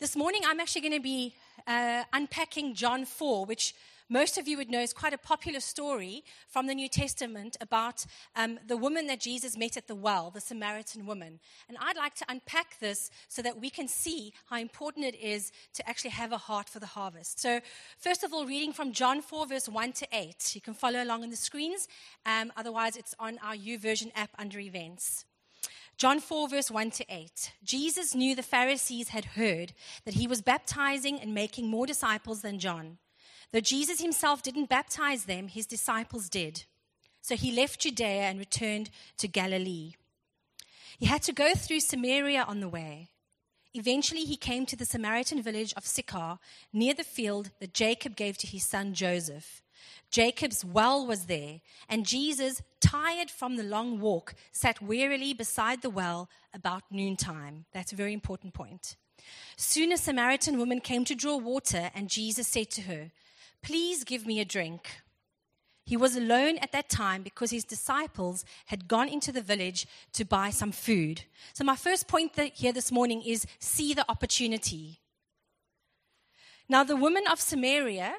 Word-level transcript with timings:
This 0.00 0.14
morning, 0.14 0.42
I'm 0.46 0.60
actually 0.60 0.82
going 0.82 0.92
to 0.94 1.00
be 1.00 1.34
uh, 1.66 2.04
unpacking 2.12 2.76
John 2.76 3.04
4, 3.04 3.44
which 3.46 3.74
most 4.08 4.38
of 4.38 4.46
you 4.46 4.56
would 4.56 4.70
know 4.70 4.78
is 4.80 4.92
quite 4.92 5.12
a 5.12 5.18
popular 5.18 5.58
story 5.58 6.22
from 6.46 6.68
the 6.68 6.74
New 6.76 6.88
Testament 6.88 7.56
about 7.60 8.06
um, 8.36 8.60
the 8.64 8.76
woman 8.76 9.08
that 9.08 9.18
Jesus 9.18 9.56
met 9.56 9.76
at 9.76 9.88
the 9.88 9.96
well, 9.96 10.30
the 10.30 10.40
Samaritan 10.40 11.04
woman. 11.04 11.40
And 11.68 11.76
I'd 11.80 11.96
like 11.96 12.14
to 12.14 12.24
unpack 12.28 12.78
this 12.78 13.10
so 13.26 13.42
that 13.42 13.60
we 13.60 13.70
can 13.70 13.88
see 13.88 14.32
how 14.48 14.58
important 14.58 15.04
it 15.04 15.16
is 15.16 15.50
to 15.74 15.88
actually 15.88 16.10
have 16.10 16.30
a 16.30 16.38
heart 16.38 16.68
for 16.68 16.78
the 16.78 16.86
harvest. 16.86 17.40
So, 17.40 17.60
first 17.98 18.22
of 18.22 18.32
all, 18.32 18.46
reading 18.46 18.72
from 18.72 18.92
John 18.92 19.20
4, 19.20 19.48
verse 19.48 19.68
1 19.68 19.92
to 19.94 20.06
8. 20.12 20.54
You 20.54 20.60
can 20.60 20.74
follow 20.74 21.02
along 21.02 21.24
on 21.24 21.30
the 21.30 21.36
screens. 21.36 21.88
Um, 22.24 22.52
otherwise, 22.56 22.96
it's 22.96 23.16
on 23.18 23.40
our 23.42 23.56
YouVersion 23.56 24.12
app 24.14 24.30
under 24.38 24.60
events. 24.60 25.24
John 25.98 26.20
4, 26.20 26.48
verse 26.48 26.70
1 26.70 26.92
to 26.92 27.04
8. 27.08 27.52
Jesus 27.64 28.14
knew 28.14 28.36
the 28.36 28.42
Pharisees 28.44 29.08
had 29.08 29.24
heard 29.24 29.72
that 30.04 30.14
he 30.14 30.28
was 30.28 30.40
baptizing 30.40 31.20
and 31.20 31.34
making 31.34 31.66
more 31.66 31.86
disciples 31.86 32.40
than 32.40 32.60
John. 32.60 32.98
Though 33.52 33.58
Jesus 33.58 34.00
himself 34.00 34.40
didn't 34.40 34.68
baptize 34.68 35.24
them, 35.24 35.48
his 35.48 35.66
disciples 35.66 36.28
did. 36.28 36.66
So 37.20 37.34
he 37.34 37.50
left 37.50 37.80
Judea 37.80 38.22
and 38.22 38.38
returned 38.38 38.90
to 39.16 39.26
Galilee. 39.26 39.94
He 41.00 41.06
had 41.06 41.22
to 41.22 41.32
go 41.32 41.54
through 41.54 41.80
Samaria 41.80 42.44
on 42.44 42.60
the 42.60 42.68
way. 42.68 43.08
Eventually, 43.74 44.24
he 44.24 44.36
came 44.36 44.66
to 44.66 44.76
the 44.76 44.84
Samaritan 44.84 45.42
village 45.42 45.74
of 45.76 45.84
Sychar, 45.84 46.38
near 46.72 46.94
the 46.94 47.02
field 47.02 47.50
that 47.58 47.74
Jacob 47.74 48.14
gave 48.14 48.38
to 48.38 48.46
his 48.46 48.64
son 48.64 48.94
Joseph. 48.94 49.62
Jacob's 50.10 50.64
well 50.64 51.06
was 51.06 51.26
there, 51.26 51.60
and 51.88 52.06
Jesus, 52.06 52.62
tired 52.80 53.30
from 53.30 53.56
the 53.56 53.62
long 53.62 54.00
walk, 54.00 54.34
sat 54.52 54.80
wearily 54.80 55.34
beside 55.34 55.82
the 55.82 55.90
well 55.90 56.28
about 56.54 56.84
noontime. 56.90 57.66
That's 57.72 57.92
a 57.92 57.96
very 57.96 58.12
important 58.12 58.54
point. 58.54 58.96
Soon 59.56 59.92
a 59.92 59.98
Samaritan 59.98 60.58
woman 60.58 60.80
came 60.80 61.04
to 61.04 61.14
draw 61.14 61.36
water, 61.36 61.90
and 61.94 62.08
Jesus 62.08 62.48
said 62.48 62.70
to 62.70 62.82
her, 62.82 63.10
Please 63.62 64.04
give 64.04 64.26
me 64.26 64.40
a 64.40 64.44
drink. 64.44 65.02
He 65.84 65.96
was 65.96 66.16
alone 66.16 66.58
at 66.58 66.72
that 66.72 66.90
time 66.90 67.22
because 67.22 67.50
his 67.50 67.64
disciples 67.64 68.44
had 68.66 68.88
gone 68.88 69.08
into 69.08 69.32
the 69.32 69.40
village 69.40 69.86
to 70.12 70.24
buy 70.24 70.50
some 70.50 70.70
food. 70.70 71.22
So, 71.54 71.64
my 71.64 71.76
first 71.76 72.06
point 72.06 72.38
here 72.54 72.72
this 72.72 72.92
morning 72.92 73.22
is 73.22 73.46
see 73.58 73.94
the 73.94 74.04
opportunity. 74.10 75.00
Now, 76.68 76.84
the 76.84 76.96
woman 76.96 77.24
of 77.32 77.40
Samaria 77.40 78.16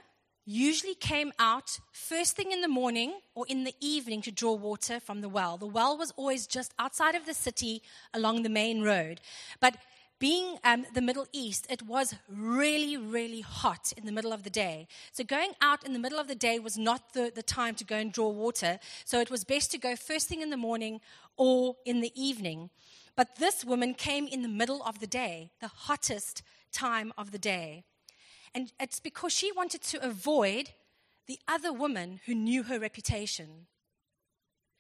usually 0.49 0.95
came 0.95 1.31
out 1.37 1.79
first 1.91 2.35
thing 2.35 2.51
in 2.51 2.61
the 2.61 2.67
morning 2.67 3.13
or 3.35 3.45
in 3.47 3.65
the 3.65 3.75
evening 3.79 4.19
to 4.23 4.31
draw 4.31 4.53
water 4.53 4.99
from 4.99 5.21
the 5.21 5.29
well. 5.29 5.57
The 5.57 5.67
well 5.67 5.95
was 5.95 6.11
always 6.17 6.47
just 6.47 6.73
outside 6.79 7.13
of 7.13 7.27
the 7.27 7.35
city 7.35 7.83
along 8.15 8.41
the 8.41 8.49
main 8.49 8.81
road. 8.81 9.21
But 9.59 9.77
being 10.17 10.57
um, 10.63 10.87
the 10.93 11.01
Middle 11.01 11.27
East, 11.31 11.67
it 11.69 11.83
was 11.83 12.15
really, 12.27 12.97
really 12.97 13.41
hot 13.41 13.93
in 13.95 14.07
the 14.07 14.11
middle 14.11 14.33
of 14.33 14.41
the 14.41 14.49
day. 14.49 14.87
So 15.11 15.23
going 15.23 15.51
out 15.61 15.85
in 15.85 15.93
the 15.93 15.99
middle 15.99 16.19
of 16.19 16.27
the 16.27 16.35
day 16.35 16.57
was 16.57 16.79
not 16.79 17.13
the, 17.13 17.31
the 17.33 17.43
time 17.43 17.75
to 17.75 17.85
go 17.85 17.97
and 17.97 18.11
draw 18.11 18.29
water. 18.29 18.79
So 19.05 19.19
it 19.19 19.29
was 19.29 19.43
best 19.43 19.69
to 19.71 19.77
go 19.77 19.95
first 19.95 20.27
thing 20.27 20.41
in 20.41 20.49
the 20.49 20.57
morning 20.57 20.99
or 21.37 21.75
in 21.85 22.01
the 22.01 22.11
evening. 22.15 22.71
But 23.15 23.35
this 23.35 23.63
woman 23.63 23.93
came 23.93 24.27
in 24.27 24.41
the 24.41 24.49
middle 24.49 24.81
of 24.83 24.99
the 24.99 25.07
day, 25.07 25.51
the 25.61 25.67
hottest 25.67 26.41
time 26.71 27.13
of 27.19 27.31
the 27.31 27.39
day. 27.39 27.83
And 28.53 28.71
it's 28.79 28.99
because 28.99 29.33
she 29.33 29.51
wanted 29.51 29.81
to 29.83 30.05
avoid 30.05 30.71
the 31.27 31.39
other 31.47 31.71
woman 31.71 32.19
who 32.25 32.33
knew 32.33 32.63
her 32.63 32.79
reputation. 32.79 33.67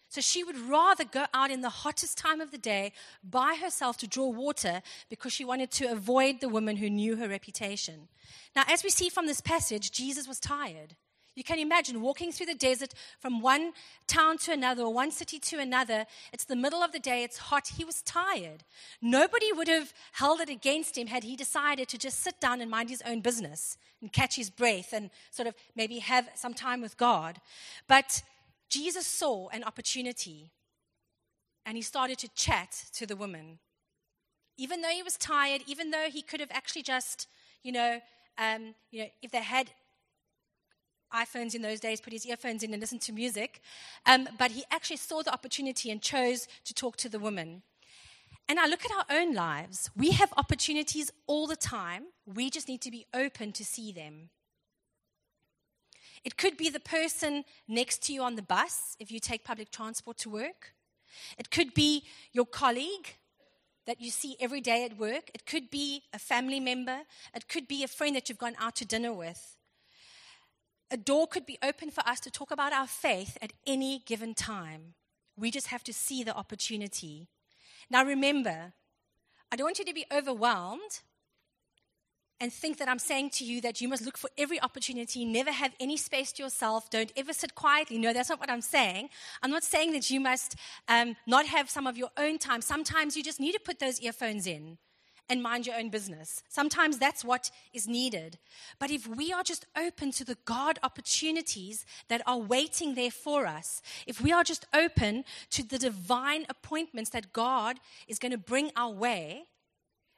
So 0.09 0.21
she 0.21 0.43
would 0.43 0.57
rather 0.57 1.03
go 1.05 1.25
out 1.35 1.51
in 1.51 1.61
the 1.61 1.69
hottest 1.69 2.17
time 2.17 2.41
of 2.41 2.49
the 2.49 2.57
day 2.57 2.93
by 3.23 3.55
herself 3.61 3.97
to 3.97 4.07
draw 4.07 4.27
water 4.27 4.81
because 5.07 5.31
she 5.31 5.45
wanted 5.45 5.69
to 5.71 5.91
avoid 5.91 6.41
the 6.41 6.49
woman 6.49 6.77
who 6.77 6.89
knew 6.89 7.15
her 7.17 7.27
reputation. 7.27 8.07
Now, 8.55 8.63
as 8.67 8.83
we 8.83 8.89
see 8.89 9.09
from 9.09 9.27
this 9.27 9.39
passage, 9.39 9.91
Jesus 9.91 10.27
was 10.27 10.39
tired. 10.39 10.95
You 11.39 11.45
can 11.45 11.57
imagine 11.57 12.01
walking 12.01 12.33
through 12.33 12.47
the 12.47 12.53
desert 12.53 12.93
from 13.21 13.39
one 13.39 13.71
town 14.07 14.37
to 14.39 14.51
another 14.51 14.83
or 14.83 14.93
one 14.93 15.09
city 15.09 15.39
to 15.39 15.57
another. 15.57 16.05
It's 16.33 16.43
the 16.43 16.55
middle 16.57 16.83
of 16.83 16.91
the 16.91 16.99
day, 16.99 17.23
it's 17.23 17.37
hot. 17.37 17.69
He 17.77 17.85
was 17.85 18.01
tired. 18.01 18.65
Nobody 19.01 19.53
would 19.53 19.69
have 19.69 19.93
held 20.11 20.41
it 20.41 20.49
against 20.49 20.97
him 20.97 21.07
had 21.07 21.23
he 21.23 21.37
decided 21.37 21.87
to 21.87 21.97
just 21.97 22.19
sit 22.19 22.41
down 22.41 22.59
and 22.59 22.69
mind 22.69 22.89
his 22.89 23.01
own 23.03 23.21
business 23.21 23.77
and 24.01 24.11
catch 24.11 24.35
his 24.35 24.49
breath 24.49 24.91
and 24.91 25.11
sort 25.31 25.47
of 25.47 25.55
maybe 25.77 25.99
have 25.99 26.27
some 26.35 26.53
time 26.53 26.81
with 26.81 26.97
God. 26.97 27.39
But 27.87 28.21
Jesus 28.67 29.07
saw 29.07 29.47
an 29.47 29.63
opportunity 29.63 30.51
and 31.65 31.77
he 31.77 31.81
started 31.81 32.17
to 32.17 32.27
chat 32.35 32.83
to 32.95 33.05
the 33.05 33.15
woman. 33.15 33.59
Even 34.57 34.81
though 34.81 34.89
he 34.89 35.03
was 35.03 35.15
tired, 35.15 35.61
even 35.67 35.91
though 35.91 36.09
he 36.11 36.21
could 36.21 36.41
have 36.41 36.51
actually 36.51 36.83
just, 36.83 37.29
you 37.63 37.71
know, 37.71 38.01
um, 38.37 38.75
you 38.91 39.03
know, 39.03 39.09
if 39.21 39.31
they 39.31 39.41
had 39.41 39.71
iPhones 41.13 41.55
in 41.55 41.61
those 41.61 41.79
days, 41.79 42.01
put 42.01 42.13
his 42.13 42.25
earphones 42.25 42.63
in 42.63 42.73
and 42.73 42.81
listened 42.81 43.01
to 43.01 43.13
music. 43.13 43.61
Um, 44.05 44.29
but 44.37 44.51
he 44.51 44.63
actually 44.71 44.97
saw 44.97 45.21
the 45.21 45.33
opportunity 45.33 45.91
and 45.91 46.01
chose 46.01 46.47
to 46.65 46.73
talk 46.73 46.97
to 46.97 47.09
the 47.09 47.19
woman. 47.19 47.63
And 48.47 48.59
I 48.59 48.65
look 48.65 48.83
at 48.83 48.91
our 48.91 49.17
own 49.17 49.33
lives. 49.33 49.91
We 49.95 50.11
have 50.11 50.33
opportunities 50.35 51.11
all 51.27 51.45
the 51.45 51.55
time. 51.55 52.05
We 52.25 52.49
just 52.49 52.67
need 52.67 52.81
to 52.81 52.91
be 52.91 53.05
open 53.13 53.51
to 53.53 53.63
see 53.63 53.91
them. 53.91 54.29
It 56.23 56.35
could 56.35 56.57
be 56.57 56.69
the 56.69 56.79
person 56.79 57.45
next 57.67 58.03
to 58.03 58.13
you 58.13 58.23
on 58.23 58.35
the 58.35 58.41
bus 58.41 58.95
if 58.99 59.11
you 59.11 59.19
take 59.19 59.43
public 59.43 59.71
transport 59.71 60.17
to 60.19 60.29
work. 60.29 60.73
It 61.37 61.51
could 61.51 61.73
be 61.73 62.03
your 62.33 62.45
colleague 62.45 63.15
that 63.85 64.01
you 64.01 64.11
see 64.11 64.35
every 64.39 64.61
day 64.61 64.83
at 64.83 64.97
work. 64.97 65.31
It 65.33 65.45
could 65.45 65.69
be 65.69 66.03
a 66.13 66.19
family 66.19 66.59
member. 66.59 67.01
It 67.35 67.47
could 67.47 67.67
be 67.67 67.83
a 67.83 67.87
friend 67.87 68.15
that 68.15 68.29
you've 68.29 68.37
gone 68.37 68.55
out 68.59 68.75
to 68.77 68.85
dinner 68.85 69.13
with. 69.13 69.58
A 70.91 70.97
door 70.97 71.27
could 71.27 71.45
be 71.45 71.59
open 71.61 71.91
for 71.91 72.07
us 72.07 72.19
to 72.21 72.31
talk 72.31 72.51
about 72.51 72.73
our 72.73 72.87
faith 72.87 73.37
at 73.41 73.53
any 73.67 74.01
given 74.05 74.33
time. 74.33 74.95
We 75.37 75.51
just 75.51 75.67
have 75.67 75.83
to 75.85 75.93
see 75.93 76.23
the 76.23 76.35
opportunity. 76.35 77.27
Now, 77.89 78.03
remember, 78.03 78.73
I 79.51 79.55
don't 79.55 79.65
want 79.65 79.79
you 79.79 79.85
to 79.85 79.93
be 79.93 80.05
overwhelmed 80.11 81.01
and 82.41 82.53
think 82.53 82.77
that 82.77 82.87
I'm 82.87 82.99
saying 82.99 83.31
to 83.31 83.43
you 83.43 83.61
that 83.61 83.81
you 83.81 83.87
must 83.87 84.05
look 84.05 84.17
for 84.17 84.29
every 84.37 84.61
opportunity, 84.61 85.25
never 85.25 85.51
have 85.51 85.75
any 85.79 85.97
space 85.97 86.31
to 86.33 86.43
yourself, 86.43 86.89
don't 86.89 87.11
ever 87.17 87.33
sit 87.33 87.53
quietly. 87.53 87.97
No, 87.97 88.13
that's 88.13 88.29
not 88.29 88.39
what 88.39 88.49
I'm 88.49 88.61
saying. 88.61 89.09
I'm 89.43 89.51
not 89.51 89.63
saying 89.63 89.91
that 89.91 90.09
you 90.09 90.19
must 90.19 90.55
um, 90.87 91.15
not 91.27 91.45
have 91.47 91.69
some 91.69 91.85
of 91.85 91.97
your 91.97 92.09
own 92.17 92.37
time. 92.37 92.61
Sometimes 92.61 93.17
you 93.17 93.23
just 93.23 93.39
need 93.39 93.51
to 93.53 93.59
put 93.59 93.79
those 93.79 93.99
earphones 93.99 94.47
in 94.47 94.77
and 95.29 95.43
mind 95.43 95.67
your 95.67 95.75
own 95.75 95.89
business. 95.89 96.43
Sometimes 96.49 96.97
that's 96.97 97.23
what 97.23 97.51
is 97.73 97.87
needed. 97.87 98.39
But 98.79 98.89
if 98.89 99.07
we 99.07 99.31
are 99.31 99.43
just 99.43 99.65
open 99.77 100.11
to 100.13 100.25
the 100.25 100.37
God 100.45 100.79
opportunities 100.81 101.85
that 102.07 102.21
are 102.25 102.37
waiting 102.37 102.95
there 102.95 103.11
for 103.11 103.45
us, 103.45 103.81
if 104.07 104.19
we 104.19 104.31
are 104.31 104.43
just 104.43 104.65
open 104.73 105.23
to 105.51 105.63
the 105.63 105.77
divine 105.77 106.45
appointments 106.49 107.11
that 107.11 107.31
God 107.31 107.79
is 108.07 108.19
going 108.19 108.31
to 108.31 108.37
bring 108.37 108.71
our 108.75 108.91
way, 108.91 109.43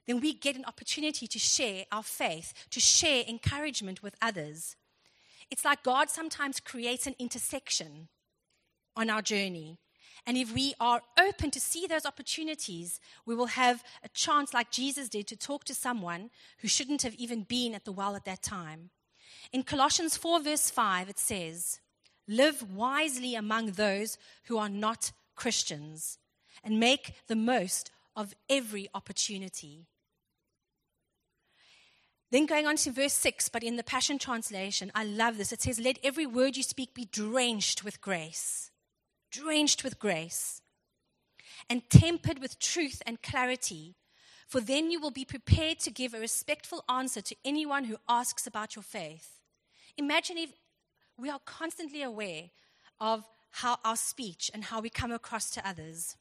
then 0.07 0.19
we 0.19 0.33
get 0.33 0.55
an 0.55 0.65
opportunity 0.65 1.27
to 1.27 1.39
share 1.39 1.85
our 1.91 2.03
faith, 2.03 2.53
to 2.69 2.79
share 2.79 3.23
encouragement 3.27 4.01
with 4.01 4.15
others. 4.21 4.75
It's 5.49 5.65
like 5.65 5.83
God 5.83 6.09
sometimes 6.09 6.59
creates 6.59 7.05
an 7.05 7.15
intersection 7.19 8.07
on 8.95 9.09
our 9.09 9.21
journey. 9.21 9.77
And 10.25 10.37
if 10.37 10.53
we 10.53 10.73
are 10.79 11.01
open 11.19 11.49
to 11.51 11.59
see 11.59 11.87
those 11.87 12.05
opportunities, 12.05 12.99
we 13.25 13.33
will 13.33 13.47
have 13.47 13.83
a 14.03 14.09
chance, 14.09 14.53
like 14.53 14.71
Jesus 14.71 15.09
did, 15.09 15.27
to 15.27 15.35
talk 15.35 15.63
to 15.65 15.73
someone 15.73 16.29
who 16.59 16.67
shouldn't 16.67 17.01
have 17.01 17.15
even 17.15 17.43
been 17.43 17.73
at 17.73 17.85
the 17.85 17.91
well 17.91 18.15
at 18.15 18.25
that 18.25 18.43
time. 18.43 18.91
In 19.51 19.63
Colossians 19.63 20.17
4, 20.17 20.41
verse 20.41 20.69
5, 20.69 21.09
it 21.09 21.19
says, 21.19 21.79
Live 22.27 22.71
wisely 22.71 23.35
among 23.35 23.71
those 23.71 24.17
who 24.45 24.57
are 24.57 24.69
not 24.69 25.11
Christians 25.35 26.19
and 26.63 26.79
make 26.79 27.15
the 27.27 27.35
most 27.35 27.91
of 28.15 28.35
every 28.49 28.89
opportunity. 28.93 29.87
Then 32.31 32.45
going 32.45 32.65
on 32.65 32.77
to 32.77 32.91
verse 32.91 33.13
6, 33.13 33.49
but 33.49 33.63
in 33.63 33.75
the 33.75 33.83
Passion 33.83 34.17
Translation, 34.17 34.91
I 34.95 35.03
love 35.03 35.37
this. 35.37 35.51
It 35.51 35.61
says, 35.61 35.79
Let 35.79 35.99
every 36.03 36.25
word 36.25 36.55
you 36.55 36.63
speak 36.63 36.93
be 36.93 37.05
drenched 37.05 37.83
with 37.83 37.99
grace, 37.99 38.70
drenched 39.31 39.83
with 39.83 39.99
grace, 39.99 40.61
and 41.69 41.89
tempered 41.89 42.39
with 42.39 42.59
truth 42.59 43.01
and 43.05 43.21
clarity. 43.21 43.95
For 44.47 44.59
then 44.59 44.91
you 44.91 44.99
will 44.99 45.11
be 45.11 45.23
prepared 45.23 45.79
to 45.79 45.91
give 45.91 46.13
a 46.13 46.19
respectful 46.19 46.83
answer 46.89 47.21
to 47.21 47.35
anyone 47.45 47.85
who 47.85 47.97
asks 48.09 48.45
about 48.45 48.75
your 48.75 48.83
faith. 48.83 49.39
Imagine 49.97 50.37
if 50.37 50.51
we 51.17 51.29
are 51.29 51.39
constantly 51.45 52.03
aware 52.03 52.49
of 52.99 53.23
how 53.51 53.77
our 53.85 53.95
speech 53.95 54.51
and 54.53 54.65
how 54.65 54.81
we 54.81 54.89
come 54.89 55.11
across 55.11 55.49
to 55.51 55.67
others. 55.67 56.17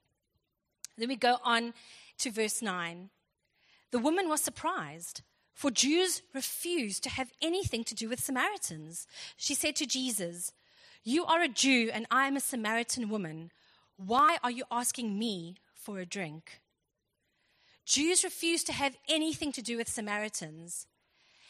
Then 0.96 1.08
we 1.08 1.16
go 1.16 1.38
on 1.44 1.74
to 2.18 2.30
verse 2.30 2.62
9. 2.62 3.10
The 3.90 3.98
woman 3.98 4.28
was 4.28 4.40
surprised 4.40 5.22
for 5.60 5.70
Jews 5.70 6.22
refused 6.32 7.02
to 7.02 7.10
have 7.10 7.32
anything 7.42 7.84
to 7.84 7.94
do 7.94 8.08
with 8.08 8.18
Samaritans. 8.18 9.06
She 9.36 9.54
said 9.54 9.76
to 9.76 9.86
Jesus, 9.86 10.52
You 11.02 11.24
are 11.24 11.42
a 11.42 11.48
Jew 11.48 11.90
and 11.92 12.06
I 12.10 12.26
am 12.26 12.36
a 12.36 12.40
Samaritan 12.40 13.08
woman. 13.08 13.50
Why 13.96 14.38
are 14.42 14.50
you 14.50 14.64
asking 14.70 15.18
me 15.18 15.56
for 15.74 15.98
a 15.98 16.06
drink? 16.06 16.60
Jews 17.86 18.22
refused 18.22 18.66
to 18.66 18.72
have 18.72 18.96
anything 19.08 19.50
to 19.52 19.62
do 19.62 19.76
with 19.76 19.88
Samaritans. 19.88 20.86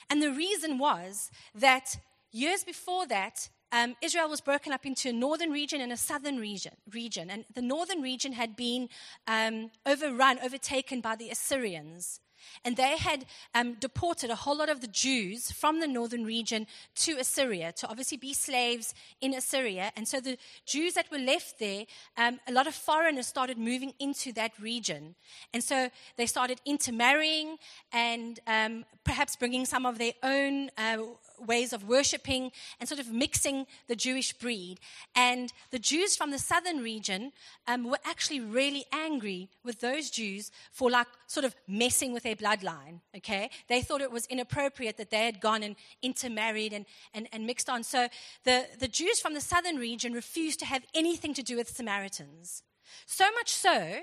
And 0.09 0.23
the 0.23 0.33
reason 0.33 0.79
was 0.79 1.31
that 1.55 1.99
years 2.31 2.65
before 2.65 3.07
that, 3.09 3.49
um, 3.73 3.97
Israel 4.01 4.29
was 4.29 4.41
broken 4.41 4.73
up 4.73 4.87
into 4.87 5.09
a 5.09 5.13
northern 5.13 5.51
region 5.51 5.81
and 5.81 5.93
a 5.93 5.97
southern 5.97 6.39
region. 6.39 6.73
region 6.93 7.31
and 7.31 7.45
the 7.55 7.63
northern 7.63 8.03
region 8.03 8.33
had 8.33 8.57
been 8.57 8.89
um, 9.27 9.71
overrun, 9.85 10.39
overtaken 10.41 11.01
by 11.01 11.17
the 11.17 11.31
Assyrians. 11.31 12.21
And 12.65 12.77
they 12.77 12.97
had 12.97 13.27
um, 13.55 13.75
deported 13.75 14.31
a 14.31 14.35
whole 14.35 14.59
lot 14.59 14.69
of 14.69 14.81
the 14.81 14.87
Jews 14.87 15.51
from 15.51 15.81
the 15.81 15.87
northern 15.87 16.25
region 16.25 16.67
to 16.97 17.13
Assyria 17.19 17.73
to 17.73 17.89
obviously 17.89 18.17
be 18.17 18.35
slaves 18.35 18.95
in 19.21 19.35
Assyria. 19.35 19.93
And 19.97 20.07
so 20.07 20.21
the 20.21 20.39
Jews 20.67 20.95
that 20.95 21.11
were 21.11 21.19
left 21.19 21.59
there, 21.59 21.85
um, 22.17 22.41
a 22.47 22.53
lot 22.53 22.67
of 22.67 22.75
foreigners 22.75 23.27
started 23.27 23.59
moving 23.59 23.93
into 23.99 24.33
that 24.33 24.53
region. 24.61 25.15
And 25.53 25.63
so 25.63 25.91
they 26.17 26.27
started 26.27 26.61
intermarrying 26.65 27.57
and 27.93 28.41
um, 28.47 28.85
perhaps 29.05 29.37
bringing 29.37 29.65
some 29.67 29.87
of 29.87 29.99
their 29.99 30.13
own. 30.23 30.71
Uh, 30.77 30.99
ways 31.47 31.73
of 31.73 31.89
worshipping 31.89 32.53
and 32.79 32.89
sort 32.89 33.01
of 33.01 33.11
mixing 33.11 33.67
the 33.89 33.97
Jewish 33.97 34.33
breed. 34.33 34.79
And 35.15 35.53
the 35.71 35.79
Jews 35.79 36.17
from 36.17 36.31
the 36.31 36.39
southern 36.39 36.83
region 36.83 37.33
um, 37.67 37.85
were 37.85 37.99
actually 38.05 38.41
really 38.41 38.85
angry 38.93 39.49
with 39.65 39.81
those 39.81 40.11
Jews 40.11 40.51
for 40.71 40.91
like 40.91 41.07
sort 41.27 41.45
of 41.45 41.55
messing 41.67 42.13
with 42.13 42.27
their 42.31 42.37
bloodline. 42.37 43.01
Okay, 43.17 43.51
they 43.69 43.83
thought 43.83 44.01
it 44.01 44.13
was 44.13 44.27
inappropriate 44.27 44.97
that 44.97 45.11
they 45.11 45.25
had 45.25 45.41
gone 45.41 45.63
and 45.63 45.77
intermarried 46.03 46.73
and, 46.73 46.87
and, 47.13 47.29
and 47.33 47.47
mixed 47.47 47.69
on. 47.69 47.83
So 47.83 48.09
the, 48.45 48.67
the 48.79 48.89
Jews 48.89 49.21
from 49.21 49.35
the 49.35 49.41
southern 49.41 49.77
region 49.77 50.13
refused 50.13 50.59
to 50.61 50.67
have 50.67 50.85
anything 50.95 51.35
to 51.35 51.43
do 51.43 51.57
with 51.57 51.69
Samaritans. 51.69 52.63
So 53.07 53.25
much 53.33 53.51
so 53.53 54.01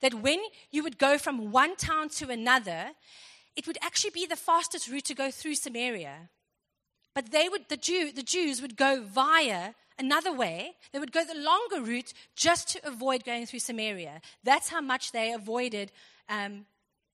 that 0.00 0.14
when 0.14 0.40
you 0.70 0.82
would 0.82 0.98
go 0.98 1.18
from 1.18 1.50
one 1.50 1.76
town 1.76 2.08
to 2.10 2.30
another, 2.30 2.90
it 3.56 3.66
would 3.66 3.78
actually 3.82 4.10
be 4.10 4.26
the 4.26 4.36
fastest 4.36 4.88
route 4.88 5.04
to 5.06 5.14
go 5.14 5.30
through 5.30 5.54
Samaria. 5.54 6.30
But 7.14 7.32
they 7.32 7.48
would, 7.48 7.68
the, 7.68 7.76
Jew, 7.76 8.12
the 8.12 8.22
Jews 8.22 8.62
would 8.62 8.76
go 8.76 9.02
via 9.02 9.74
another 9.98 10.32
way. 10.32 10.72
They 10.92 10.98
would 10.98 11.12
go 11.12 11.24
the 11.24 11.34
longer 11.34 11.82
route 11.82 12.12
just 12.36 12.68
to 12.70 12.86
avoid 12.86 13.24
going 13.24 13.46
through 13.46 13.58
Samaria. 13.58 14.20
That's 14.44 14.68
how 14.68 14.80
much 14.80 15.12
they 15.12 15.32
avoided 15.32 15.92
um, 16.28 16.66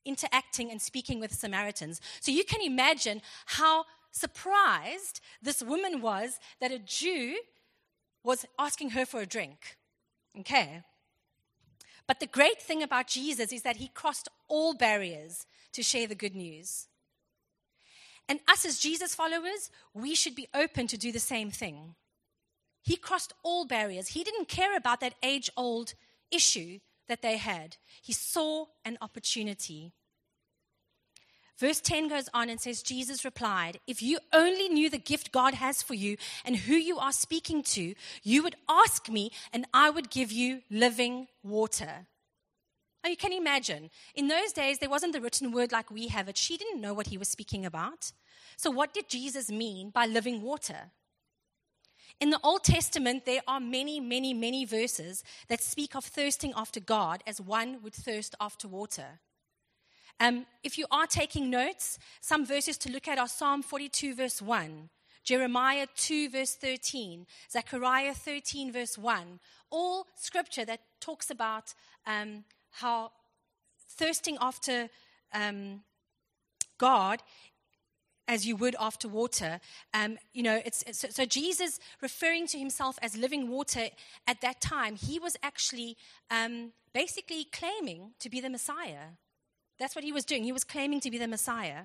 interacting 0.06 0.70
and 0.70 0.80
speaking 0.80 1.20
with 1.20 1.34
Samaritans. 1.34 2.00
So 2.20 2.30
you 2.30 2.44
can 2.44 2.60
imagine 2.62 3.20
how 3.46 3.84
surprised 4.12 5.20
this 5.42 5.62
woman 5.62 6.00
was 6.00 6.38
that 6.60 6.72
a 6.72 6.78
Jew 6.78 7.36
was 8.24 8.46
asking 8.58 8.90
her 8.90 9.04
for 9.04 9.20
a 9.20 9.26
drink. 9.26 9.76
Okay. 10.40 10.82
But 12.06 12.20
the 12.20 12.26
great 12.26 12.62
thing 12.62 12.82
about 12.82 13.08
Jesus 13.08 13.52
is 13.52 13.62
that 13.62 13.76
he 13.76 13.88
crossed 13.88 14.28
all 14.48 14.74
barriers 14.74 15.46
to 15.72 15.82
share 15.82 16.06
the 16.06 16.14
good 16.14 16.34
news. 16.34 16.86
And 18.28 18.40
us 18.48 18.64
as 18.64 18.78
Jesus 18.78 19.14
followers, 19.14 19.70
we 19.94 20.14
should 20.14 20.34
be 20.34 20.48
open 20.54 20.86
to 20.88 20.98
do 20.98 21.12
the 21.12 21.20
same 21.20 21.50
thing. 21.50 21.94
He 22.82 22.96
crossed 22.96 23.32
all 23.42 23.66
barriers. 23.66 24.08
He 24.08 24.24
didn't 24.24 24.48
care 24.48 24.76
about 24.76 25.00
that 25.00 25.14
age 25.22 25.50
old 25.56 25.94
issue 26.30 26.78
that 27.08 27.22
they 27.22 27.36
had, 27.36 27.76
he 28.02 28.12
saw 28.12 28.66
an 28.84 28.98
opportunity. 29.00 29.92
Verse 31.58 31.80
10 31.80 32.08
goes 32.08 32.28
on 32.34 32.50
and 32.50 32.60
says, 32.60 32.82
Jesus 32.82 33.24
replied, 33.24 33.80
If 33.86 34.02
you 34.02 34.18
only 34.32 34.68
knew 34.68 34.90
the 34.90 34.98
gift 34.98 35.32
God 35.32 35.54
has 35.54 35.82
for 35.82 35.94
you 35.94 36.18
and 36.44 36.54
who 36.54 36.74
you 36.74 36.98
are 36.98 37.12
speaking 37.12 37.62
to, 37.62 37.94
you 38.22 38.42
would 38.42 38.56
ask 38.68 39.08
me 39.08 39.32
and 39.52 39.66
I 39.72 39.88
would 39.88 40.10
give 40.10 40.30
you 40.30 40.60
living 40.70 41.28
water. 41.42 42.06
Now 43.02 43.10
you 43.10 43.16
can 43.16 43.32
imagine, 43.32 43.90
in 44.14 44.28
those 44.28 44.52
days, 44.52 44.80
there 44.80 44.90
wasn't 44.90 45.12
the 45.12 45.20
written 45.20 45.50
word 45.50 45.72
like 45.72 45.90
we 45.90 46.08
have 46.08 46.28
it. 46.28 46.36
She 46.36 46.56
didn't 46.56 46.80
know 46.80 46.92
what 46.92 47.06
he 47.06 47.16
was 47.16 47.28
speaking 47.28 47.64
about. 47.64 48.12
So, 48.56 48.70
what 48.70 48.92
did 48.92 49.08
Jesus 49.08 49.50
mean 49.50 49.90
by 49.90 50.06
living 50.06 50.42
water? 50.42 50.90
In 52.20 52.30
the 52.30 52.40
Old 52.42 52.64
Testament, 52.64 53.24
there 53.24 53.42
are 53.46 53.60
many, 53.60 54.00
many, 54.00 54.34
many 54.34 54.64
verses 54.64 55.22
that 55.48 55.62
speak 55.62 55.94
of 55.94 56.04
thirsting 56.04 56.52
after 56.56 56.80
God 56.80 57.22
as 57.26 57.40
one 57.40 57.82
would 57.82 57.94
thirst 57.94 58.34
after 58.40 58.66
water. 58.66 59.20
Um, 60.18 60.46
if 60.62 60.78
you 60.78 60.86
are 60.90 61.06
taking 61.06 61.50
notes, 61.50 61.98
some 62.20 62.46
verses 62.46 62.78
to 62.78 62.90
look 62.90 63.06
at 63.06 63.18
are 63.18 63.28
Psalm 63.28 63.62
42, 63.62 64.14
verse 64.14 64.40
1, 64.40 64.88
Jeremiah 65.24 65.86
2, 65.96 66.30
verse 66.30 66.54
13, 66.54 67.26
Zechariah 67.50 68.14
13, 68.14 68.72
verse 68.72 68.96
1, 68.96 69.40
all 69.70 70.06
scripture 70.14 70.64
that 70.64 70.80
talks 71.00 71.30
about 71.30 71.74
um, 72.06 72.44
how 72.70 73.10
thirsting 73.88 74.38
after 74.40 74.88
um, 75.34 75.82
God 76.78 77.22
as 78.28 78.46
you 78.46 78.56
would 78.56 78.74
after 78.80 79.08
water. 79.08 79.60
Um, 79.94 80.18
you 80.32 80.42
know, 80.42 80.60
it's, 80.64 80.82
it's, 80.86 81.14
so 81.14 81.24
Jesus 81.24 81.78
referring 82.00 82.46
to 82.48 82.58
himself 82.58 82.98
as 83.02 83.16
living 83.16 83.48
water 83.48 83.88
at 84.26 84.40
that 84.40 84.60
time, 84.60 84.96
he 84.96 85.18
was 85.18 85.36
actually 85.42 85.96
um, 86.30 86.72
basically 86.92 87.44
claiming 87.44 88.12
to 88.20 88.30
be 88.30 88.40
the 88.40 88.50
Messiah. 88.50 89.14
That's 89.78 89.94
what 89.94 90.04
he 90.04 90.12
was 90.12 90.24
doing. 90.24 90.44
He 90.44 90.52
was 90.52 90.64
claiming 90.64 91.00
to 91.00 91.10
be 91.10 91.18
the 91.18 91.28
Messiah. 91.28 91.84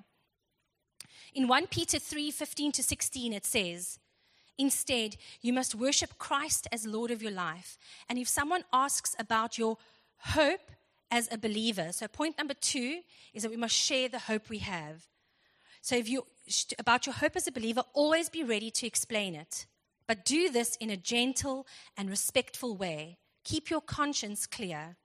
In 1.34 1.48
1 1.48 1.68
Peter 1.68 2.00
3 2.00 2.32
15 2.32 2.72
to 2.74 2.84
16, 2.84 3.34
it 3.34 3.46
says, 3.46 4.00
Instead, 4.58 5.18
you 5.42 5.54
must 5.54 5.76
worship 5.76 6.18
Christ 6.18 6.68
as 6.72 6.86
Lord 6.86 7.10
of 7.10 7.24
your 7.24 7.32
life. 7.32 7.78
And 8.08 8.20
if 8.20 8.28
someone 8.28 8.64
asks 8.72 9.16
about 9.18 9.58
your 9.58 9.78
hope 10.22 10.72
as 11.12 11.28
a 11.32 11.38
believer. 11.38 11.92
So, 11.92 12.08
point 12.08 12.38
number 12.38 12.54
two 12.54 13.02
is 13.34 13.44
that 13.44 13.52
we 13.52 13.58
must 13.58 13.76
share 13.76 14.08
the 14.08 14.20
hope 14.20 14.50
we 14.50 14.60
have. 14.60 15.08
So, 15.82 15.96
if 15.96 16.08
you 16.10 16.26
about 16.80 17.06
your 17.06 17.14
hope 17.16 17.36
as 17.36 17.48
a 17.48 17.52
believer, 17.52 17.84
always 17.94 18.30
be 18.30 18.44
ready 18.44 18.72
to 18.72 18.88
explain 18.88 19.36
it, 19.36 19.66
but 20.08 20.26
do 20.26 20.50
this 20.50 20.76
in 20.78 20.90
a 20.90 20.98
gentle 20.98 21.68
and 21.98 22.10
respectful 22.10 22.76
way. 22.76 23.18
Keep 23.44 23.70
your 23.70 23.82
conscience 23.82 24.46
clear. 24.46 24.96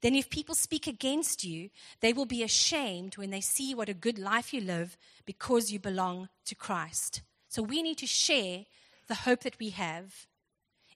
Then, 0.00 0.14
if 0.14 0.30
people 0.30 0.54
speak 0.54 0.86
against 0.86 1.44
you, 1.44 1.70
they 2.00 2.12
will 2.12 2.26
be 2.26 2.42
ashamed 2.42 3.16
when 3.16 3.30
they 3.30 3.40
see 3.40 3.74
what 3.74 3.88
a 3.88 3.94
good 3.94 4.18
life 4.18 4.52
you 4.54 4.60
live 4.60 4.96
because 5.24 5.70
you 5.70 5.78
belong 5.78 6.28
to 6.46 6.54
Christ. 6.54 7.22
So, 7.48 7.62
we 7.62 7.82
need 7.82 7.98
to 7.98 8.06
share 8.06 8.64
the 9.08 9.14
hope 9.14 9.40
that 9.42 9.58
we 9.58 9.70
have. 9.70 10.26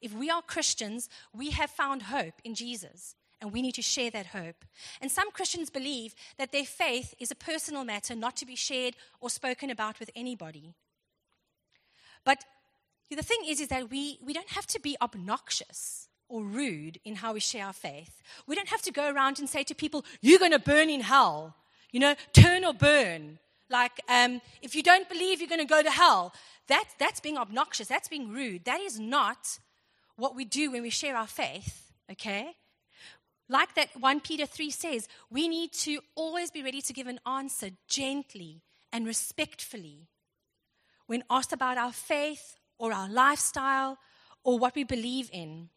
If 0.01 0.15
we 0.15 0.31
are 0.31 0.43
Christians, 0.43 1.09
we 1.33 1.51
have 1.51 1.71
found 1.71 2.03
hope 2.03 2.35
in 2.45 2.55
Jesus 2.55 3.17
and 3.41 3.53
we 3.53 3.63
need 3.63 3.75
to 3.75 3.83
share 3.83 4.11
that 4.11 4.27
hope. 4.27 4.65
And 5.01 5.11
some 5.11 5.31
Christians 5.31 5.69
believe 5.69 6.15
that 6.39 6.53
their 6.53 6.65
faith 6.65 7.15
is 7.19 7.31
a 7.31 7.35
personal 7.35 7.85
matter 7.85 8.15
not 8.15 8.37
to 8.37 8.47
be 8.47 8.57
shared 8.57 8.97
or 9.21 9.29
spoken 9.29 9.71
about 9.71 10.01
with 10.01 10.11
anybody. 10.15 10.75
But 12.25 12.45
the 13.11 13.23
thing 13.23 13.41
is, 13.47 13.61
is 13.61 13.69
that 13.69 13.91
we, 13.91 14.19
we 14.25 14.33
don't 14.33 14.51
have 14.51 14.67
to 14.69 14.81
be 14.81 14.97
obnoxious 15.03 16.09
or 16.29 16.43
rude 16.43 16.99
in 17.05 17.17
how 17.17 17.33
we 17.33 17.41
share 17.41 17.67
our 17.67 17.73
faith. 17.73 18.23
We 18.47 18.55
don't 18.55 18.69
have 18.69 18.83
to 18.83 18.93
go 18.93 19.11
around 19.11 19.39
and 19.39 19.49
say 19.49 19.63
to 19.65 19.75
people, 19.75 20.05
You're 20.21 20.39
going 20.39 20.53
to 20.53 20.59
burn 20.59 20.91
in 20.91 21.01
hell. 21.01 21.57
You 21.91 22.01
know, 22.01 22.15
turn 22.33 22.65
or 22.65 22.75
burn. 22.75 23.39
Like, 23.71 23.93
um, 24.09 24.41
if 24.63 24.75
you 24.75 24.83
don't 24.83 25.09
believe 25.09 25.41
you're 25.41 25.49
going 25.49 25.61
to 25.61 25.65
go 25.65 25.83
to 25.83 25.91
hell, 25.91 26.35
that, 26.69 26.85
that's 26.99 27.21
being 27.21 27.39
obnoxious. 27.39 27.89
That's 27.89 28.09
being 28.09 28.31
rude. 28.31 28.65
That 28.65 28.81
is 28.81 28.99
not 28.99 29.59
what 30.17 30.37
we 30.37 30.45
do 30.45 30.71
when 30.73 30.83
we 30.83 30.91
share 30.91 31.17
our 31.17 31.27
faith, 31.27 31.93
okay? 32.11 32.57
Like 33.49 33.75
that 33.75 33.89
1 33.99 34.21
Peter 34.21 34.47
3 34.47 34.71
says, 34.71 35.09
we 35.31 35.49
need 35.49 35.73
to 35.73 36.01
always 36.15 36.51
be 36.51 36.63
ready 36.63 36.81
to 36.83 36.93
give 36.93 37.07
an 37.07 37.21
answer 37.27 37.71
gently 37.89 38.63
and 38.93 39.07
respectfully 39.07 40.09
when 41.07 41.25
asked 41.29 41.53
about 41.53 41.77
our 41.77 41.93
faith 41.93 42.57
or 42.79 42.93
our 42.93 43.09
lifestyle 43.09 43.99
or 44.43 44.59
what 44.59 44.75
we 44.75 44.85
believe 44.85 45.29
in. 45.33 45.69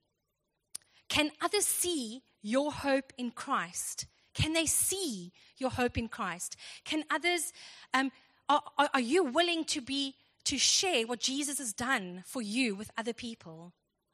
Can 1.10 1.32
others 1.42 1.66
see 1.66 2.24
your 2.42 2.72
hope 2.72 3.14
in 3.18 3.32
Christ? 3.32 4.06
Can 4.34 4.54
they 4.54 4.66
see 4.66 5.32
your 5.58 5.72
hope 5.72 5.98
in 5.98 6.08
Christ? 6.08 6.56
Can 6.86 7.04
others, 7.10 7.54
um, 7.94 8.12
are, 8.50 8.62
are 8.94 9.00
you 9.00 9.24
willing 9.24 9.66
to 9.66 9.82
be, 9.82 10.16
to 10.46 10.58
share 10.58 11.08
what 11.08 11.20
Jesus 11.20 11.58
has 11.58 11.74
done 11.74 12.24
for 12.26 12.42
you 12.42 12.76
with 12.76 12.92
other 12.98 13.14
people? 13.14 13.74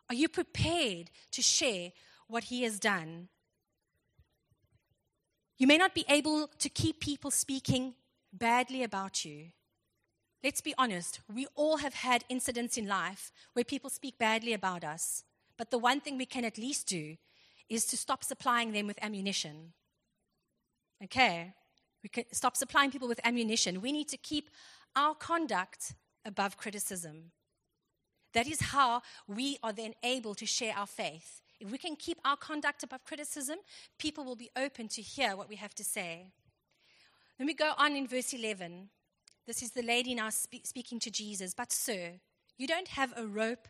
Are 0.10 0.16
you 0.16 0.30
prepared 0.30 1.12
to 1.32 1.42
share 1.42 1.92
what 2.28 2.46
he 2.46 2.64
has 2.64 2.80
done? 2.80 3.30
You 5.58 5.68
may 5.68 5.78
not 5.78 5.94
be 5.94 6.06
able 6.10 6.50
to 6.60 6.70
keep 6.70 7.00
people 7.00 7.32
speaking 7.32 7.94
badly 8.32 8.84
about 8.84 9.24
you. 9.24 9.52
Let's 10.44 10.62
be 10.62 10.74
honest, 10.78 11.22
we 11.34 11.48
all 11.56 11.78
have 11.78 11.94
had 11.94 12.26
incidents 12.28 12.78
in 12.78 12.88
life 12.88 13.32
where 13.54 13.64
people 13.64 13.90
speak 13.90 14.18
badly 14.18 14.54
about 14.54 14.84
us. 14.84 15.24
But 15.58 15.72
the 15.72 15.78
one 15.78 16.02
thing 16.02 16.18
we 16.18 16.26
can 16.26 16.46
at 16.46 16.58
least 16.58 16.88
do 16.88 17.16
is 17.70 17.86
to 17.88 17.98
stop 17.98 18.24
supplying 18.24 18.72
them 18.72 18.88
with 18.88 19.00
ammunition. 19.02 19.74
Okay? 21.04 21.54
We 22.02 22.10
can 22.10 22.26
stop 22.32 22.58
supplying 22.58 22.92
people 22.92 23.08
with 23.08 23.20
ammunition. 23.24 23.82
We 23.82 23.92
need 23.92 24.10
to 24.10 24.18
keep 24.18 24.50
our 24.96 25.16
conduct 25.16 25.94
above 26.26 26.58
criticism. 26.58 27.32
That 28.34 28.48
is 28.48 28.62
how 28.62 29.02
we 29.28 29.58
are 29.64 29.74
then 29.74 29.94
able 30.04 30.36
to 30.36 30.46
share 30.46 30.74
our 30.76 30.88
faith 30.88 31.44
if 31.64 31.72
we 31.72 31.78
can 31.78 31.96
keep 31.96 32.20
our 32.26 32.36
conduct 32.36 32.84
above 32.84 33.06
criticism, 33.06 33.58
people 33.98 34.26
will 34.26 34.36
be 34.36 34.50
open 34.58 34.90
to 34.90 35.02
hear 35.02 35.36
what 35.38 35.48
we 35.48 35.56
have 35.56 35.74
to 35.76 35.84
say. 35.84 36.28
Then 37.38 37.48
we 37.48 37.54
go 37.54 37.72
on 37.78 37.96
in 37.96 38.06
verse 38.06 38.34
11. 38.34 38.90
This 39.48 39.64
is 39.64 39.72
the 39.72 39.82
lady 39.82 40.14
now 40.14 40.30
spe- 40.30 40.66
speaking 40.66 41.00
to 41.00 41.10
Jesus. 41.10 41.54
But, 41.54 41.72
sir, 41.72 42.20
you 42.58 42.68
don't 42.68 42.90
have 42.90 43.14
a 43.16 43.26
rope 43.26 43.70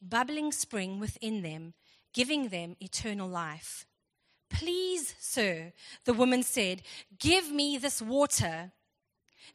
bubbling 0.00 0.52
spring 0.52 0.98
within 0.98 1.42
them, 1.42 1.74
giving 2.12 2.48
them 2.48 2.76
eternal 2.80 3.28
life. 3.28 3.86
Please, 4.50 5.14
sir, 5.18 5.72
the 6.04 6.12
woman 6.14 6.42
said, 6.42 6.82
give 7.18 7.50
me 7.50 7.76
this 7.76 8.00
water. 8.00 8.72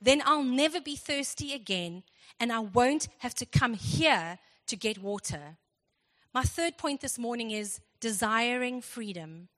Then 0.01 0.21
I'll 0.25 0.43
never 0.43 0.79
be 0.79 0.95
thirsty 0.95 1.53
again, 1.53 2.03
and 2.39 2.51
I 2.51 2.59
won't 2.59 3.07
have 3.19 3.33
to 3.35 3.45
come 3.45 3.73
here 3.73 4.39
to 4.67 4.75
get 4.75 5.01
water. 5.01 5.57
My 6.33 6.43
third 6.43 6.77
point 6.77 7.01
this 7.01 7.19
morning 7.19 7.51
is 7.51 7.79
desiring 7.99 8.81
freedom. 8.81 9.49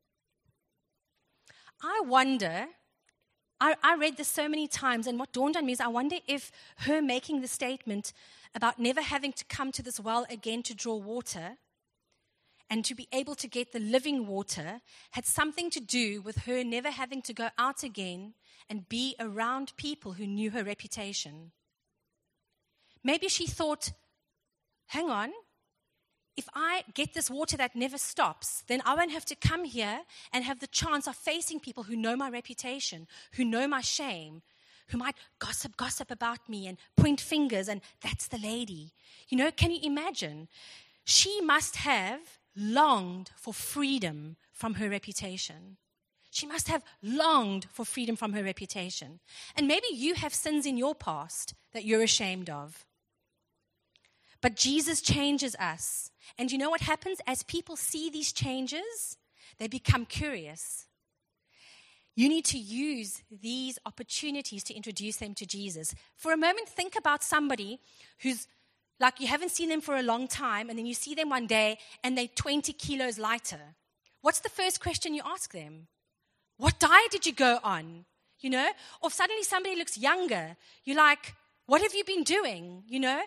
I 1.82 2.02
wonder, 2.06 2.68
I, 3.60 3.76
I, 3.84 3.96
read 3.96 4.18
this 4.18 4.28
so 4.28 4.48
many 4.48 4.68
times, 4.68 5.08
and 5.08 5.20
what 5.20 5.34
dawned 5.34 5.56
on 5.58 5.66
me 5.66 5.74
is 5.74 5.80
I 5.80 5.88
wonder 5.88 6.18
if 6.28 6.52
her 6.80 7.02
making 7.02 7.42
the 7.42 7.48
statement 7.48 8.14
about 8.56 8.80
never 8.80 9.02
having 9.02 9.34
to 9.34 9.46
come 9.46 9.72
to 9.74 9.84
this 9.84 10.00
well 10.00 10.26
again 10.30 10.64
to 10.64 10.74
draw 10.74 10.96
water 10.96 11.58
and 12.70 12.84
to 12.86 12.96
be 12.96 13.08
able 13.12 13.36
to 13.36 13.48
get 13.48 13.74
the 13.74 13.80
living 13.80 14.26
water 14.26 14.82
had 15.12 15.26
something 15.26 15.70
to 15.70 15.80
do 15.80 16.22
with 16.22 16.46
her 16.46 16.64
never 16.64 16.90
having 16.90 17.22
to 17.22 17.34
go 17.34 17.50
out 17.60 17.84
again 17.84 18.34
and 18.70 18.90
be 18.90 19.16
around 19.20 19.74
people 19.78 20.14
who 20.14 20.26
knew 20.26 20.50
her 20.52 20.64
reputation. 20.64 21.52
Maybe 23.04 23.28
she 23.28 23.46
thought, 23.46 23.92
hang 24.88 25.10
on, 25.10 25.32
if 26.36 26.50
I 26.54 26.84
get 26.94 27.14
this 27.14 27.30
water 27.30 27.56
that 27.58 27.76
never 27.76 27.98
stops, 27.98 28.64
then 28.68 28.82
I 28.86 28.96
won't 28.96 29.12
have 29.12 29.26
to 29.26 29.36
come 29.36 29.64
here 29.64 30.02
and 30.34 30.44
have 30.44 30.60
the 30.60 30.68
chance 30.68 31.08
of 31.08 31.16
facing 31.16 31.60
people 31.60 31.84
who 31.84 31.96
know 31.96 32.16
my 32.16 32.30
reputation, 32.30 33.08
who 33.34 33.46
know 33.46 33.68
my 33.68 33.82
shame, 33.82 34.42
who 34.88 34.98
might 34.98 35.16
gossip, 35.40 35.78
gossip 35.78 36.12
about 36.12 36.48
me 36.48 36.68
and 36.68 36.78
point 36.96 37.20
fingers, 37.20 37.68
and 37.68 37.82
that's 38.02 38.28
the 38.28 38.38
lady. 38.38 38.94
You 39.30 39.38
know, 39.38 39.52
can 39.52 39.72
you 39.72 39.80
imagine? 39.84 40.48
She 41.04 41.42
must 41.42 41.78
have 41.78 42.40
longed 42.56 43.32
for 43.36 43.54
freedom 43.54 44.38
from 44.52 44.76
her 44.76 44.90
reputation. 44.90 45.78
She 46.32 46.48
must 46.48 46.68
have 46.68 46.84
longed 47.02 47.68
for 47.72 47.86
freedom 47.86 48.16
from 48.16 48.34
her 48.34 48.44
reputation. 48.44 49.20
And 49.56 49.68
maybe 49.68 49.88
you 49.94 50.16
have 50.16 50.34
sins 50.34 50.66
in 50.66 50.78
your 50.78 50.94
past 50.94 51.54
that 51.74 51.86
you're 51.86 52.04
ashamed 52.04 52.50
of. 52.50 52.86
But 54.42 54.56
Jesus 54.56 55.02
changes 55.02 55.56
us. 55.56 56.12
And 56.38 56.52
you 56.52 56.58
know 56.58 56.70
what 56.70 56.82
happens? 56.82 57.20
As 57.26 57.44
people 57.44 57.76
see 57.76 58.10
these 58.10 58.34
changes, 58.34 59.18
they 59.60 59.68
become 59.68 60.06
curious. 60.06 60.88
You 62.16 62.30
need 62.30 62.46
to 62.46 62.58
use 62.58 63.22
these 63.30 63.78
opportunities 63.86 64.64
to 64.64 64.74
introduce 64.74 65.18
them 65.18 65.34
to 65.36 65.46
Jesus. 65.46 65.94
For 66.16 66.32
a 66.32 66.38
moment, 66.38 66.70
think 66.70 66.96
about 66.98 67.24
somebody 67.24 67.80
who's 68.22 68.48
like 69.00 69.20
you 69.20 69.28
haven't 69.28 69.52
seen 69.52 69.70
them 69.70 69.82
for 69.82 69.98
a 69.98 70.04
long 70.04 70.28
time, 70.28 70.70
and 70.70 70.80
then 70.80 70.86
you 70.86 70.94
see 70.94 71.16
them 71.16 71.30
one 71.30 71.48
day 71.48 71.78
and 72.04 72.18
they're 72.18 72.28
20 72.28 72.72
kilos 72.74 73.20
lighter. 73.20 73.76
What's 74.22 74.40
the 74.40 74.50
first 74.50 74.80
question 74.80 75.14
you 75.14 75.22
ask 75.26 75.52
them? 75.52 75.88
What 76.58 76.80
diet 76.80 77.12
did 77.12 77.26
you 77.26 77.34
go 77.34 77.60
on? 77.64 78.06
You 78.40 78.50
know? 78.50 78.70
Or 79.02 79.12
suddenly 79.12 79.44
somebody 79.44 79.76
looks 79.76 79.98
younger. 79.98 80.56
You're 80.86 80.98
like, 80.98 81.36
what 81.66 81.82
have 81.82 81.94
you 81.94 82.04
been 82.04 82.24
doing? 82.24 82.84
You 82.88 83.02
know? 83.02 83.22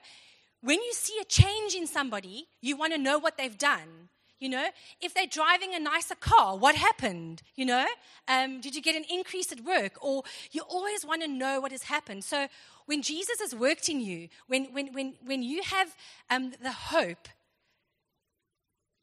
When 0.61 0.80
you 0.83 0.92
see 0.92 1.18
a 1.21 1.25
change 1.25 1.75
in 1.75 1.87
somebody, 1.87 2.49
you 2.61 2.76
want 2.76 2.95
to 2.95 2.99
know 2.99 3.18
what 3.18 3.37
they've 3.37 3.57
done. 3.57 4.09
You 4.40 4.49
know, 4.49 4.66
if 5.00 5.14
they're 5.14 5.26
driving 5.26 5.75
a 5.75 5.80
nicer 5.80 6.14
car, 6.14 6.57
what 6.57 6.76
happened? 6.76 7.42
You 7.57 7.66
know, 7.66 7.87
um, 8.28 8.61
did 8.61 8.75
you 8.76 8.83
get 8.83 8.95
an 8.95 9.04
increase 9.11 9.50
at 9.50 9.61
work? 9.61 9.95
Or 10.00 10.23
you 10.52 10.62
always 10.62 11.04
want 11.04 11.23
to 11.23 11.28
know 11.28 11.61
what 11.61 11.73
has 11.73 11.85
happened. 11.85 12.23
So 12.23 12.47
when 12.87 13.02
Jesus 13.02 13.40
has 13.40 13.54
worked 13.54 13.88
in 13.88 14.00
you, 14.00 14.28
when, 14.47 14.66
when, 14.66 14.92
when, 14.92 15.14
when 15.25 15.42
you 15.42 15.62
have 15.62 15.95
um, 16.30 16.52
the 16.62 16.73
hope 16.73 17.28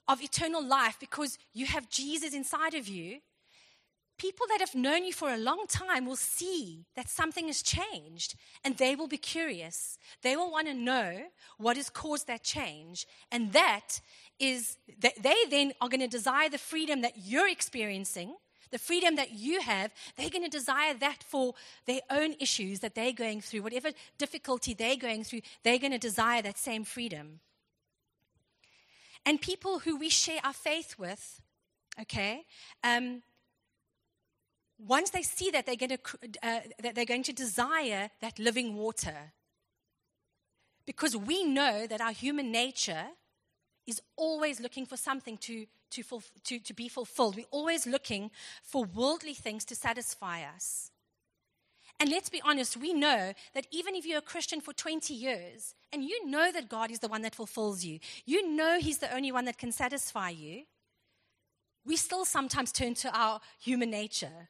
of 0.07 0.21
eternal 0.21 0.63
life 0.63 0.97
because 0.99 1.37
you 1.53 1.65
have 1.65 1.89
Jesus 1.89 2.33
inside 2.33 2.73
of 2.73 2.87
you, 2.87 3.19
people 4.17 4.45
that 4.49 4.61
have 4.61 4.75
known 4.75 5.03
you 5.03 5.13
for 5.13 5.33
a 5.33 5.37
long 5.37 5.65
time 5.67 6.05
will 6.05 6.15
see 6.15 6.85
that 6.95 7.09
something 7.09 7.47
has 7.47 7.61
changed 7.61 8.35
and 8.63 8.77
they 8.77 8.95
will 8.95 9.07
be 9.07 9.17
curious. 9.17 9.97
They 10.21 10.35
will 10.35 10.51
want 10.51 10.67
to 10.67 10.73
know 10.73 11.23
what 11.57 11.77
has 11.77 11.89
caused 11.89 12.27
that 12.27 12.43
change. 12.43 13.05
And 13.31 13.51
that 13.53 13.99
is 14.39 14.77
that 14.99 15.21
they 15.21 15.35
then 15.49 15.73
are 15.81 15.89
going 15.89 15.99
to 16.01 16.07
desire 16.07 16.49
the 16.49 16.57
freedom 16.57 17.01
that 17.01 17.13
you're 17.17 17.49
experiencing, 17.49 18.35
the 18.71 18.79
freedom 18.79 19.15
that 19.17 19.31
you 19.31 19.61
have. 19.61 19.91
They're 20.15 20.29
going 20.29 20.43
to 20.43 20.49
desire 20.49 20.93
that 20.93 21.23
for 21.23 21.53
their 21.85 22.01
own 22.09 22.35
issues 22.39 22.79
that 22.79 22.95
they're 22.95 23.11
going 23.11 23.41
through, 23.41 23.63
whatever 23.63 23.91
difficulty 24.17 24.73
they're 24.73 24.95
going 24.95 25.23
through, 25.23 25.41
they're 25.63 25.79
going 25.79 25.91
to 25.91 25.97
desire 25.97 26.41
that 26.41 26.57
same 26.57 26.85
freedom. 26.85 27.39
And 29.25 29.41
people 29.41 29.79
who 29.79 29.97
we 29.97 30.09
share 30.09 30.39
our 30.43 30.53
faith 30.53 30.95
with, 30.99 31.41
okay, 31.99 32.45
um, 32.83 33.23
once 34.77 35.09
they 35.09 35.21
see 35.21 35.51
that 35.51 35.65
they're, 35.65 35.75
going 35.75 35.97
to, 35.97 35.99
uh, 36.43 36.59
that 36.81 36.95
they're 36.95 37.05
going 37.05 37.23
to 37.23 37.33
desire 37.33 38.09
that 38.21 38.37
living 38.39 38.75
water, 38.75 39.33
because 40.85 41.15
we 41.15 41.43
know 41.43 41.87
that 41.87 42.01
our 42.01 42.11
human 42.11 42.51
nature 42.51 43.05
is 43.87 44.01
always 44.15 44.59
looking 44.59 44.85
for 44.85 44.97
something 44.97 45.37
to, 45.37 45.65
to, 45.91 46.03
to, 46.43 46.59
to 46.59 46.73
be 46.73 46.89
fulfilled. 46.89 47.35
We're 47.35 47.45
always 47.51 47.85
looking 47.85 48.31
for 48.63 48.83
worldly 48.83 49.33
things 49.33 49.65
to 49.65 49.75
satisfy 49.75 50.43
us. 50.43 50.91
And 51.99 52.09
let's 52.09 52.29
be 52.29 52.41
honest, 52.43 52.75
we 52.75 52.93
know 52.93 53.33
that 53.53 53.67
even 53.71 53.95
if 53.95 54.05
you're 54.05 54.17
a 54.17 54.21
Christian 54.21 54.59
for 54.59 54.73
20 54.73 55.13
years 55.13 55.75
and 55.93 56.03
you 56.03 56.27
know 56.29 56.51
that 56.51 56.67
God 56.67 56.91
is 56.91 56.99
the 56.99 57.07
one 57.07 57.21
that 57.21 57.35
fulfills 57.35 57.85
you, 57.85 57.99
you 58.25 58.49
know 58.49 58.79
He's 58.79 58.97
the 58.97 59.13
only 59.15 59.31
one 59.31 59.45
that 59.45 59.57
can 59.57 59.71
satisfy 59.71 60.29
you, 60.29 60.63
we 61.85 61.95
still 61.95 62.25
sometimes 62.25 62.71
turn 62.71 62.95
to 62.95 63.17
our 63.17 63.39
human 63.59 63.91
nature. 63.91 64.49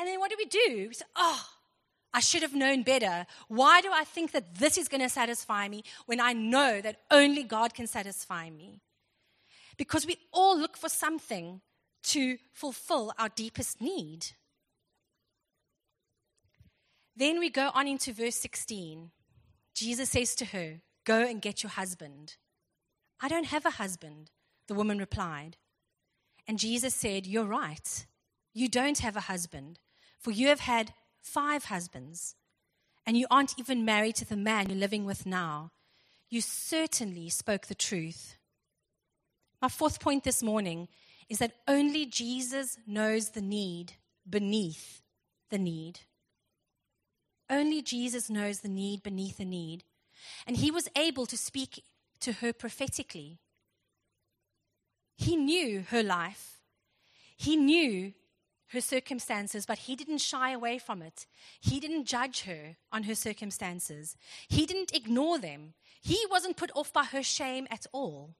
And 0.00 0.08
then 0.08 0.18
what 0.18 0.30
do 0.30 0.36
we 0.38 0.46
do? 0.46 0.86
We 0.88 0.94
say, 0.94 1.04
oh, 1.14 1.46
I 2.14 2.20
should 2.20 2.40
have 2.40 2.54
known 2.54 2.82
better. 2.82 3.26
Why 3.48 3.82
do 3.82 3.90
I 3.92 4.04
think 4.04 4.32
that 4.32 4.56
this 4.56 4.78
is 4.78 4.88
going 4.88 5.02
to 5.02 5.10
satisfy 5.10 5.68
me 5.68 5.84
when 6.06 6.20
I 6.20 6.32
know 6.32 6.80
that 6.80 7.02
only 7.10 7.42
God 7.42 7.74
can 7.74 7.86
satisfy 7.86 8.48
me? 8.48 8.80
Because 9.76 10.06
we 10.06 10.16
all 10.32 10.58
look 10.58 10.78
for 10.78 10.88
something 10.88 11.60
to 12.04 12.38
fulfill 12.54 13.12
our 13.18 13.28
deepest 13.28 13.82
need. 13.82 14.28
Then 17.14 17.38
we 17.38 17.50
go 17.50 17.70
on 17.74 17.86
into 17.86 18.14
verse 18.14 18.36
16. 18.36 19.10
Jesus 19.74 20.08
says 20.08 20.34
to 20.36 20.46
her, 20.46 20.80
Go 21.04 21.20
and 21.20 21.42
get 21.42 21.62
your 21.62 21.70
husband. 21.70 22.36
I 23.20 23.28
don't 23.28 23.46
have 23.46 23.66
a 23.66 23.70
husband, 23.70 24.30
the 24.66 24.74
woman 24.74 24.98
replied. 24.98 25.58
And 26.48 26.58
Jesus 26.58 26.94
said, 26.94 27.26
You're 27.26 27.44
right. 27.44 28.06
You 28.54 28.68
don't 28.68 28.98
have 28.98 29.16
a 29.16 29.20
husband, 29.20 29.78
for 30.20 30.30
you 30.30 30.48
have 30.48 30.60
had 30.60 30.92
five 31.20 31.64
husbands, 31.64 32.34
and 33.06 33.16
you 33.16 33.26
aren't 33.30 33.58
even 33.58 33.84
married 33.84 34.16
to 34.16 34.24
the 34.24 34.36
man 34.36 34.68
you're 34.68 34.78
living 34.78 35.04
with 35.04 35.26
now, 35.26 35.72
you 36.28 36.40
certainly 36.40 37.28
spoke 37.28 37.66
the 37.66 37.74
truth. 37.74 38.36
My 39.60 39.68
fourth 39.68 40.00
point 40.00 40.24
this 40.24 40.42
morning 40.42 40.88
is 41.28 41.38
that 41.38 41.56
only 41.66 42.06
Jesus 42.06 42.78
knows 42.86 43.30
the 43.30 43.40
need 43.40 43.94
beneath 44.28 45.02
the 45.50 45.58
need. 45.58 46.00
Only 47.48 47.82
Jesus 47.82 48.30
knows 48.30 48.60
the 48.60 48.68
need 48.68 49.02
beneath 49.02 49.38
the 49.38 49.44
need. 49.44 49.84
And 50.46 50.56
he 50.56 50.70
was 50.70 50.88
able 50.96 51.26
to 51.26 51.36
speak 51.36 51.82
to 52.20 52.34
her 52.34 52.52
prophetically. 52.52 53.38
He 55.16 55.36
knew 55.36 55.84
her 55.90 56.02
life. 56.02 56.60
He 57.36 57.56
knew 57.56 58.12
her 58.72 58.80
circumstances, 58.80 59.66
but 59.66 59.78
he 59.78 59.96
didn't 59.96 60.18
shy 60.18 60.52
away 60.52 60.78
from 60.78 61.02
it. 61.02 61.26
He 61.60 61.80
didn't 61.80 62.04
judge 62.04 62.42
her 62.42 62.76
on 62.92 63.04
her 63.04 63.14
circumstances. 63.14 64.16
He 64.48 64.66
didn't 64.66 64.94
ignore 64.94 65.38
them. 65.38 65.74
He 66.00 66.18
wasn't 66.30 66.56
put 66.56 66.70
off 66.74 66.92
by 66.92 67.04
her 67.04 67.22
shame 67.22 67.66
at 67.70 67.86
all. 67.92 68.34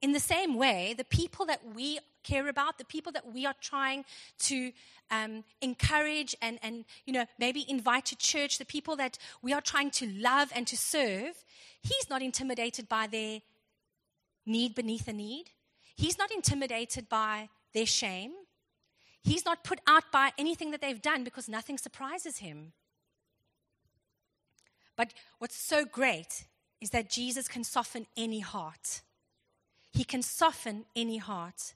In 0.00 0.12
the 0.12 0.20
same 0.20 0.56
way, 0.56 0.94
the 0.96 1.04
people 1.04 1.44
that 1.46 1.60
we 1.74 1.98
care 2.22 2.48
about, 2.48 2.78
the 2.78 2.84
people 2.84 3.12
that 3.12 3.32
we 3.32 3.46
are 3.46 3.54
trying 3.60 4.04
to 4.40 4.72
um, 5.10 5.44
encourage 5.60 6.36
and, 6.40 6.58
and, 6.62 6.84
you 7.04 7.12
know, 7.12 7.26
maybe 7.38 7.64
invite 7.68 8.06
to 8.06 8.16
church, 8.16 8.58
the 8.58 8.64
people 8.64 8.96
that 8.96 9.18
we 9.42 9.52
are 9.52 9.60
trying 9.60 9.90
to 9.92 10.06
love 10.06 10.52
and 10.54 10.66
to 10.68 10.76
serve, 10.76 11.44
he's 11.82 12.08
not 12.08 12.22
intimidated 12.22 12.88
by 12.88 13.08
their 13.08 13.40
need 14.46 14.74
beneath 14.74 15.08
a 15.08 15.12
need. 15.12 15.50
He's 15.96 16.16
not 16.16 16.30
intimidated 16.30 17.08
by 17.08 17.48
their 17.74 17.86
shame. 17.86 18.32
He's 19.22 19.44
not 19.44 19.64
put 19.64 19.80
out 19.86 20.04
by 20.12 20.32
anything 20.38 20.70
that 20.70 20.80
they've 20.80 21.02
done 21.02 21.24
because 21.24 21.48
nothing 21.48 21.78
surprises 21.78 22.38
him. 22.38 22.72
But 24.96 25.12
what's 25.38 25.56
so 25.56 25.84
great 25.84 26.46
is 26.80 26.90
that 26.90 27.10
Jesus 27.10 27.48
can 27.48 27.64
soften 27.64 28.06
any 28.16 28.40
heart. 28.40 29.02
He 29.92 30.04
can 30.04 30.22
soften 30.22 30.84
any 30.96 31.18
heart. 31.18 31.74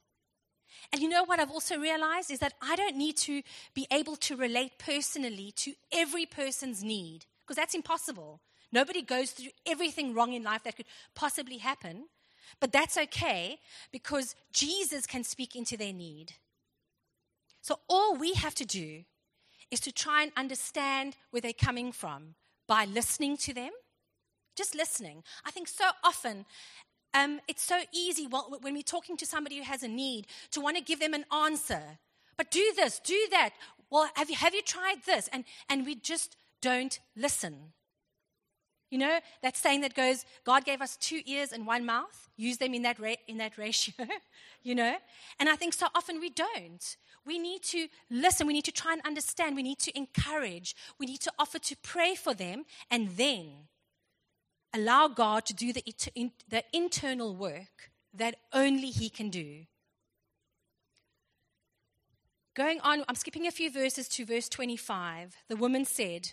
And 0.92 1.00
you 1.00 1.08
know 1.08 1.24
what 1.24 1.38
I've 1.38 1.50
also 1.50 1.78
realized 1.78 2.30
is 2.30 2.40
that 2.40 2.54
I 2.60 2.76
don't 2.76 2.96
need 2.96 3.16
to 3.18 3.42
be 3.74 3.86
able 3.90 4.16
to 4.16 4.36
relate 4.36 4.72
personally 4.78 5.52
to 5.56 5.74
every 5.92 6.26
person's 6.26 6.82
need, 6.82 7.26
because 7.40 7.56
that's 7.56 7.74
impossible. 7.74 8.40
Nobody 8.72 9.02
goes 9.02 9.32
through 9.32 9.50
everything 9.66 10.14
wrong 10.14 10.32
in 10.32 10.42
life 10.42 10.64
that 10.64 10.76
could 10.76 10.86
possibly 11.14 11.58
happen. 11.58 12.06
But 12.60 12.72
that's 12.72 12.98
okay 12.98 13.58
because 13.92 14.34
Jesus 14.52 15.06
can 15.06 15.24
speak 15.24 15.56
into 15.56 15.76
their 15.76 15.92
need. 15.92 16.34
So 17.62 17.78
all 17.88 18.16
we 18.16 18.34
have 18.34 18.54
to 18.56 18.66
do 18.66 19.04
is 19.70 19.80
to 19.80 19.92
try 19.92 20.22
and 20.22 20.32
understand 20.36 21.16
where 21.30 21.40
they're 21.40 21.52
coming 21.52 21.92
from 21.92 22.34
by 22.68 22.84
listening 22.84 23.36
to 23.38 23.54
them. 23.54 23.70
Just 24.54 24.74
listening. 24.74 25.24
I 25.46 25.50
think 25.50 25.66
so 25.66 25.88
often 26.04 26.44
um, 27.14 27.40
it's 27.46 27.62
so 27.62 27.80
easy 27.92 28.26
when 28.26 28.74
we're 28.74 28.82
talking 28.82 29.16
to 29.18 29.26
somebody 29.26 29.58
who 29.58 29.64
has 29.64 29.82
a 29.82 29.88
need 29.88 30.26
to 30.52 30.60
want 30.60 30.76
to 30.76 30.82
give 30.82 31.00
them 31.00 31.14
an 31.14 31.24
answer. 31.32 31.98
But 32.36 32.50
do 32.50 32.72
this, 32.74 33.00
do 33.00 33.26
that. 33.30 33.50
Well, 33.90 34.08
have 34.14 34.30
you, 34.30 34.36
have 34.36 34.54
you 34.54 34.62
tried 34.62 35.02
this? 35.04 35.28
And, 35.32 35.44
and 35.68 35.84
we 35.84 35.94
just 35.94 36.36
don't 36.62 36.98
listen. 37.14 37.72
You 38.90 38.98
know, 38.98 39.20
that 39.42 39.56
saying 39.56 39.82
that 39.82 39.94
goes, 39.94 40.24
God 40.44 40.64
gave 40.64 40.80
us 40.82 40.96
two 40.96 41.20
ears 41.26 41.52
and 41.52 41.66
one 41.66 41.84
mouth. 41.84 42.30
Use 42.36 42.58
them 42.58 42.74
in 42.74 42.82
that, 42.82 42.98
ra- 42.98 43.14
in 43.26 43.38
that 43.38 43.56
ratio, 43.58 44.06
you 44.62 44.74
know? 44.74 44.96
And 45.38 45.48
I 45.48 45.56
think 45.56 45.74
so 45.74 45.86
often 45.94 46.20
we 46.20 46.30
don't. 46.30 46.96
We 47.24 47.38
need 47.38 47.62
to 47.64 47.88
listen. 48.10 48.46
We 48.46 48.52
need 48.52 48.64
to 48.64 48.72
try 48.72 48.92
and 48.92 49.02
understand. 49.04 49.56
We 49.56 49.62
need 49.62 49.78
to 49.80 49.96
encourage. 49.96 50.74
We 50.98 51.06
need 51.06 51.20
to 51.20 51.32
offer 51.38 51.58
to 51.58 51.76
pray 51.82 52.14
for 52.14 52.34
them 52.34 52.64
and 52.90 53.16
then 53.16 53.68
allow 54.74 55.08
God 55.08 55.46
to 55.46 55.54
do 55.54 55.72
the, 55.72 55.84
the 56.48 56.64
internal 56.72 57.34
work 57.36 57.90
that 58.12 58.36
only 58.52 58.90
He 58.90 59.08
can 59.08 59.30
do. 59.30 59.66
Going 62.54 62.80
on, 62.80 63.04
I'm 63.08 63.14
skipping 63.14 63.46
a 63.46 63.50
few 63.50 63.70
verses 63.70 64.08
to 64.08 64.26
verse 64.26 64.48
25. 64.48 65.36
The 65.48 65.56
woman 65.56 65.86
said, 65.86 66.32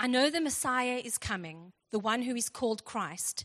I 0.00 0.06
know 0.06 0.30
the 0.30 0.40
Messiah 0.40 1.00
is 1.02 1.18
coming, 1.18 1.72
the 1.90 1.98
one 1.98 2.22
who 2.22 2.34
is 2.34 2.48
called 2.48 2.84
Christ. 2.84 3.44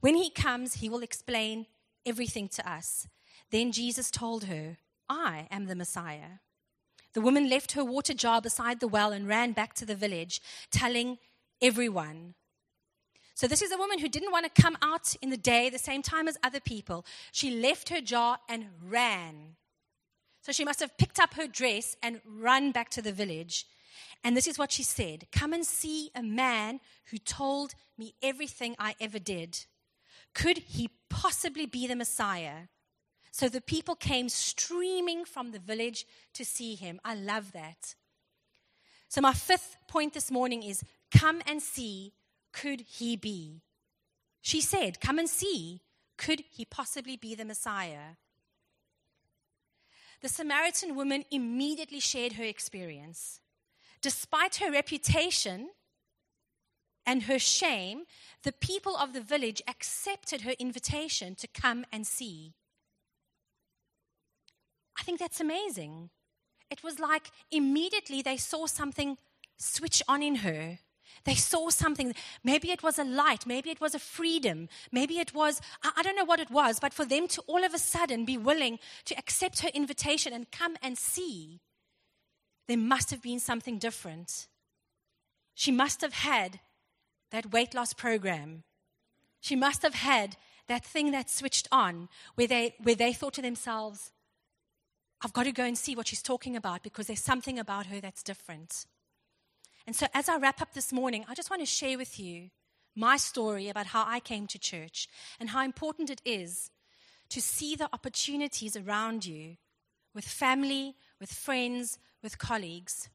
When 0.00 0.16
he 0.16 0.30
comes, 0.30 0.74
he 0.74 0.88
will 0.88 1.02
explain 1.02 1.66
everything 2.04 2.48
to 2.48 2.68
us. 2.68 3.06
Then 3.52 3.70
Jesus 3.70 4.10
told 4.10 4.44
her, 4.44 4.78
I 5.08 5.46
am 5.50 5.66
the 5.66 5.74
Messiah. 5.74 6.38
The 7.14 7.20
woman 7.20 7.48
left 7.48 7.72
her 7.72 7.84
water 7.84 8.14
jar 8.14 8.40
beside 8.40 8.80
the 8.80 8.88
well 8.88 9.12
and 9.12 9.28
ran 9.28 9.52
back 9.52 9.74
to 9.74 9.86
the 9.86 9.94
village, 9.94 10.40
telling 10.70 11.18
everyone. 11.60 12.34
So, 13.34 13.46
this 13.46 13.62
is 13.62 13.72
a 13.72 13.78
woman 13.78 13.98
who 13.98 14.08
didn't 14.08 14.32
want 14.32 14.52
to 14.52 14.62
come 14.62 14.76
out 14.82 15.14
in 15.22 15.30
the 15.30 15.36
day 15.36 15.70
the 15.70 15.78
same 15.78 16.02
time 16.02 16.28
as 16.28 16.38
other 16.42 16.60
people. 16.60 17.04
She 17.32 17.50
left 17.50 17.88
her 17.88 18.00
jar 18.00 18.38
and 18.48 18.66
ran. 18.86 19.56
So, 20.42 20.52
she 20.52 20.64
must 20.64 20.80
have 20.80 20.98
picked 20.98 21.18
up 21.18 21.34
her 21.34 21.46
dress 21.46 21.96
and 22.02 22.20
run 22.26 22.72
back 22.72 22.90
to 22.90 23.02
the 23.02 23.12
village. 23.12 23.66
And 24.24 24.36
this 24.36 24.46
is 24.46 24.58
what 24.58 24.72
she 24.72 24.82
said 24.82 25.26
Come 25.32 25.52
and 25.52 25.66
see 25.66 26.10
a 26.14 26.22
man 26.22 26.80
who 27.10 27.18
told 27.18 27.74
me 27.98 28.14
everything 28.22 28.76
I 28.78 28.94
ever 29.00 29.18
did. 29.18 29.64
Could 30.34 30.58
he 30.58 30.90
possibly 31.10 31.66
be 31.66 31.86
the 31.86 31.96
Messiah? 31.96 32.68
So 33.32 33.48
the 33.48 33.62
people 33.62 33.96
came 33.96 34.28
streaming 34.28 35.24
from 35.24 35.50
the 35.50 35.58
village 35.58 36.06
to 36.34 36.44
see 36.44 36.74
him. 36.74 37.00
I 37.02 37.14
love 37.14 37.52
that. 37.52 37.94
So, 39.08 39.20
my 39.20 39.32
fifth 39.32 39.76
point 39.88 40.14
this 40.14 40.30
morning 40.30 40.62
is 40.62 40.84
come 41.10 41.42
and 41.46 41.60
see, 41.60 42.12
could 42.52 42.82
he 42.82 43.16
be? 43.16 43.62
She 44.42 44.60
said, 44.60 45.00
Come 45.00 45.18
and 45.18 45.28
see, 45.28 45.80
could 46.18 46.44
he 46.50 46.64
possibly 46.64 47.16
be 47.16 47.34
the 47.34 47.44
Messiah? 47.44 48.16
The 50.20 50.28
Samaritan 50.28 50.94
woman 50.94 51.24
immediately 51.30 52.00
shared 52.00 52.34
her 52.34 52.44
experience. 52.44 53.40
Despite 54.02 54.56
her 54.56 54.70
reputation 54.70 55.70
and 57.06 57.24
her 57.24 57.38
shame, 57.38 58.04
the 58.44 58.52
people 58.52 58.96
of 58.96 59.14
the 59.14 59.20
village 59.20 59.62
accepted 59.66 60.42
her 60.42 60.54
invitation 60.58 61.34
to 61.36 61.48
come 61.48 61.84
and 61.90 62.06
see. 62.06 62.54
I 64.98 65.02
think 65.02 65.18
that's 65.18 65.40
amazing. 65.40 66.10
It 66.70 66.82
was 66.82 66.98
like 66.98 67.30
immediately 67.50 68.22
they 68.22 68.36
saw 68.36 68.66
something 68.66 69.18
switch 69.58 70.02
on 70.08 70.22
in 70.22 70.36
her. 70.36 70.78
They 71.24 71.34
saw 71.34 71.68
something. 71.70 72.14
Maybe 72.42 72.70
it 72.70 72.82
was 72.82 72.98
a 72.98 73.04
light. 73.04 73.46
Maybe 73.46 73.70
it 73.70 73.80
was 73.80 73.94
a 73.94 73.98
freedom. 73.98 74.68
Maybe 74.90 75.18
it 75.18 75.34
was, 75.34 75.60
I 75.82 76.02
don't 76.02 76.16
know 76.16 76.24
what 76.24 76.40
it 76.40 76.50
was, 76.50 76.80
but 76.80 76.94
for 76.94 77.04
them 77.04 77.28
to 77.28 77.42
all 77.46 77.64
of 77.64 77.74
a 77.74 77.78
sudden 77.78 78.24
be 78.24 78.38
willing 78.38 78.78
to 79.04 79.16
accept 79.18 79.60
her 79.60 79.68
invitation 79.74 80.32
and 80.32 80.50
come 80.50 80.76
and 80.82 80.96
see, 80.98 81.60
there 82.66 82.78
must 82.78 83.10
have 83.10 83.22
been 83.22 83.40
something 83.40 83.78
different. 83.78 84.48
She 85.54 85.70
must 85.70 86.00
have 86.00 86.14
had 86.14 86.60
that 87.30 87.52
weight 87.52 87.74
loss 87.74 87.92
program. 87.92 88.64
She 89.40 89.56
must 89.56 89.82
have 89.82 89.94
had 89.94 90.36
that 90.68 90.84
thing 90.84 91.10
that 91.10 91.28
switched 91.28 91.68
on 91.70 92.08
where 92.34 92.46
they, 92.46 92.74
where 92.82 92.94
they 92.94 93.12
thought 93.12 93.34
to 93.34 93.42
themselves, 93.42 94.12
I've 95.24 95.32
got 95.32 95.44
to 95.44 95.52
go 95.52 95.64
and 95.64 95.78
see 95.78 95.94
what 95.94 96.08
she's 96.08 96.22
talking 96.22 96.56
about 96.56 96.82
because 96.82 97.06
there's 97.06 97.22
something 97.22 97.58
about 97.58 97.86
her 97.86 98.00
that's 98.00 98.22
different. 98.22 98.86
And 99.86 99.94
so, 99.94 100.06
as 100.14 100.28
I 100.28 100.36
wrap 100.36 100.60
up 100.60 100.74
this 100.74 100.92
morning, 100.92 101.24
I 101.28 101.34
just 101.34 101.50
want 101.50 101.62
to 101.62 101.66
share 101.66 101.96
with 101.96 102.18
you 102.18 102.50
my 102.94 103.16
story 103.16 103.68
about 103.68 103.86
how 103.86 104.04
I 104.06 104.20
came 104.20 104.46
to 104.48 104.58
church 104.58 105.08
and 105.40 105.50
how 105.50 105.64
important 105.64 106.10
it 106.10 106.20
is 106.24 106.70
to 107.30 107.40
see 107.40 107.74
the 107.74 107.88
opportunities 107.92 108.76
around 108.76 109.24
you 109.24 109.56
with 110.14 110.24
family, 110.24 110.94
with 111.18 111.32
friends, 111.32 111.98
with 112.22 112.38
colleagues. 112.38 113.08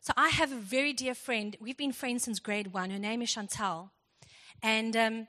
So, 0.00 0.12
I 0.16 0.28
have 0.28 0.52
a 0.52 0.56
very 0.56 0.92
dear 0.92 1.14
friend. 1.14 1.56
We've 1.60 1.76
been 1.76 1.92
friends 1.92 2.24
since 2.24 2.38
grade 2.38 2.72
one. 2.72 2.90
Her 2.90 2.98
name 2.98 3.22
is 3.22 3.32
Chantal. 3.32 3.90
And 4.62 4.96
um, 4.96 5.28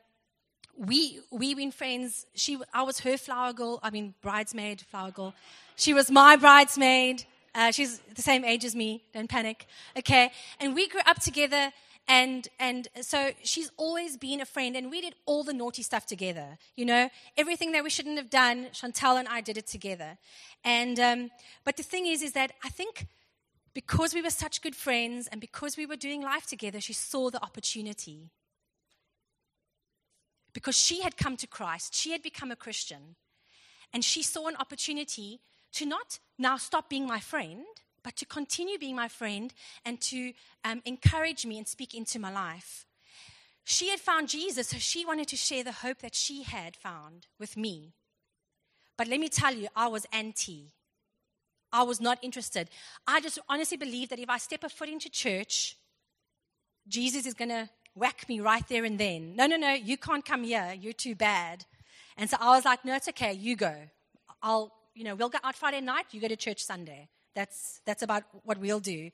we, 0.79 1.19
we've 1.29 1.57
been 1.57 1.71
friends. 1.71 2.25
She, 2.35 2.57
I 2.73 2.83
was 2.83 3.01
her 3.01 3.17
flower 3.17 3.51
girl, 3.51 3.79
I 3.83 3.89
mean, 3.89 4.13
bridesmaid, 4.21 4.81
flower 4.81 5.11
girl. 5.11 5.33
She 5.75 5.93
was 5.93 6.09
my 6.09 6.37
bridesmaid. 6.37 7.25
Uh, 7.53 7.71
she's 7.71 7.99
the 8.15 8.21
same 8.21 8.45
age 8.45 8.63
as 8.63 8.75
me. 8.75 9.03
Don't 9.13 9.29
panic. 9.29 9.67
Okay. 9.97 10.31
And 10.59 10.73
we 10.73 10.87
grew 10.87 11.01
up 11.05 11.19
together. 11.19 11.73
And, 12.07 12.47
and 12.59 12.87
so 13.01 13.31
she's 13.43 13.71
always 13.77 14.17
been 14.17 14.41
a 14.41 14.45
friend, 14.45 14.75
and 14.75 14.89
we 14.89 14.99
did 14.99 15.13
all 15.27 15.43
the 15.43 15.53
naughty 15.53 15.83
stuff 15.83 16.07
together. 16.07 16.57
You 16.75 16.85
know, 16.85 17.09
everything 17.37 17.71
that 17.73 17.83
we 17.83 17.91
shouldn't 17.91 18.17
have 18.17 18.31
done, 18.31 18.67
Chantal 18.73 19.17
and 19.17 19.27
I 19.27 19.41
did 19.41 19.57
it 19.57 19.67
together. 19.67 20.17
And, 20.63 20.99
um, 20.99 21.29
but 21.63 21.77
the 21.77 21.83
thing 21.83 22.07
is, 22.07 22.23
is 22.23 22.31
that 22.33 22.53
I 22.63 22.69
think 22.69 23.05
because 23.75 24.15
we 24.15 24.23
were 24.23 24.31
such 24.31 24.63
good 24.63 24.75
friends 24.75 25.27
and 25.27 25.39
because 25.39 25.77
we 25.77 25.85
were 25.85 25.95
doing 25.95 26.23
life 26.23 26.47
together, 26.47 26.81
she 26.81 26.93
saw 26.93 27.29
the 27.29 27.43
opportunity. 27.43 28.31
Because 30.59 30.77
she 30.77 31.01
had 31.03 31.15
come 31.15 31.37
to 31.37 31.47
Christ, 31.47 31.95
she 31.95 32.11
had 32.11 32.21
become 32.21 32.51
a 32.51 32.55
Christian, 32.57 33.15
and 33.93 34.03
she 34.03 34.21
saw 34.21 34.47
an 34.49 34.57
opportunity 34.57 35.39
to 35.71 35.85
not 35.85 36.19
now 36.37 36.57
stop 36.57 36.89
being 36.89 37.07
my 37.07 37.21
friend, 37.21 37.63
but 38.03 38.17
to 38.17 38.25
continue 38.25 38.77
being 38.77 38.93
my 38.93 39.07
friend 39.07 39.53
and 39.85 40.01
to 40.01 40.33
um, 40.65 40.81
encourage 40.83 41.45
me 41.45 41.57
and 41.57 41.65
speak 41.65 41.93
into 41.93 42.19
my 42.19 42.29
life. 42.29 42.85
She 43.63 43.87
had 43.87 44.01
found 44.01 44.27
Jesus, 44.27 44.67
so 44.67 44.77
she 44.79 45.05
wanted 45.05 45.29
to 45.29 45.37
share 45.37 45.63
the 45.63 45.71
hope 45.71 45.99
that 45.99 46.13
she 46.13 46.43
had 46.43 46.75
found 46.75 47.27
with 47.39 47.55
me. 47.55 47.93
But 48.97 49.07
let 49.07 49.21
me 49.21 49.29
tell 49.29 49.53
you, 49.53 49.69
I 49.77 49.87
was 49.87 50.05
anti. 50.11 50.73
I 51.71 51.83
was 51.83 52.01
not 52.01 52.19
interested. 52.21 52.69
I 53.07 53.21
just 53.21 53.39
honestly 53.47 53.77
believe 53.77 54.09
that 54.09 54.19
if 54.19 54.29
I 54.29 54.39
step 54.39 54.65
a 54.65 54.69
foot 54.69 54.89
into 54.89 55.09
church, 55.09 55.77
Jesus 56.85 57.25
is 57.25 57.33
going 57.33 57.49
to 57.49 57.69
whack 57.95 58.27
me 58.29 58.39
right 58.39 58.67
there 58.67 58.85
and 58.85 58.99
then. 58.99 59.35
No, 59.35 59.45
no, 59.45 59.57
no, 59.57 59.73
you 59.73 59.97
can't 59.97 60.25
come 60.25 60.43
here. 60.43 60.75
You're 60.79 60.93
too 60.93 61.15
bad. 61.15 61.65
And 62.17 62.29
so 62.29 62.37
I 62.39 62.55
was 62.55 62.65
like, 62.65 62.83
no, 62.83 62.95
it's 62.95 63.07
okay. 63.09 63.33
You 63.33 63.55
go. 63.55 63.75
I'll, 64.41 64.71
you 64.93 65.03
know, 65.03 65.15
we'll 65.15 65.29
go 65.29 65.39
out 65.43 65.55
Friday 65.55 65.81
night, 65.81 66.05
you 66.11 66.21
go 66.21 66.27
to 66.27 66.35
church 66.35 66.63
Sunday. 66.63 67.09
That's, 67.35 67.81
that's 67.85 68.01
about 68.01 68.23
what 68.43 68.57
we'll 68.57 68.79
do. 68.79 69.11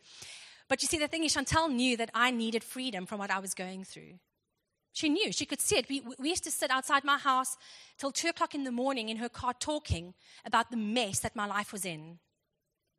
But 0.68 0.82
you 0.82 0.88
see, 0.88 0.98
the 0.98 1.08
thing 1.08 1.24
is, 1.24 1.34
Chantal 1.34 1.68
knew 1.68 1.98
that 1.98 2.10
I 2.14 2.32
needed 2.32 2.64
freedom 2.64 3.06
from 3.06 3.20
what 3.20 3.30
I 3.30 3.40
was 3.40 3.54
going 3.54 3.84
through. 3.84 4.20
She 4.94 5.10
knew. 5.10 5.32
She 5.32 5.46
could 5.46 5.62
see 5.62 5.78
it. 5.78 5.90
We, 5.90 6.02
we 6.18 6.30
used 6.30 6.46
to 6.46 6.52
sit 6.52 6.72
outside 6.72 7.04
my 7.04 7.18
house 7.18 7.58
till 7.98 8.12
two 8.12 8.30
o'clock 8.30 8.56
in 8.56 8.64
the 8.64 8.72
morning 8.72 9.10
in 9.10 9.18
her 9.18 9.30
car 9.30 9.54
talking 9.54 10.14
about 10.46 10.72
the 10.72 10.78
mess 10.78 11.20
that 11.20 11.36
my 11.36 11.46
life 11.46 11.74
was 11.74 11.86
in. 11.86 12.20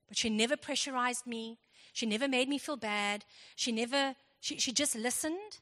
But 0.06 0.16
she 0.16 0.30
never 0.30 0.56
pressurized 0.56 1.26
me. 1.26 1.58
She 1.92 2.06
never 2.06 2.28
made 2.28 2.48
me 2.48 2.58
feel 2.58 2.76
bad. 2.76 3.24
She 3.56 3.72
never, 3.72 4.14
she, 4.40 4.58
she 4.58 4.72
just 4.72 4.94
listened 4.94 5.58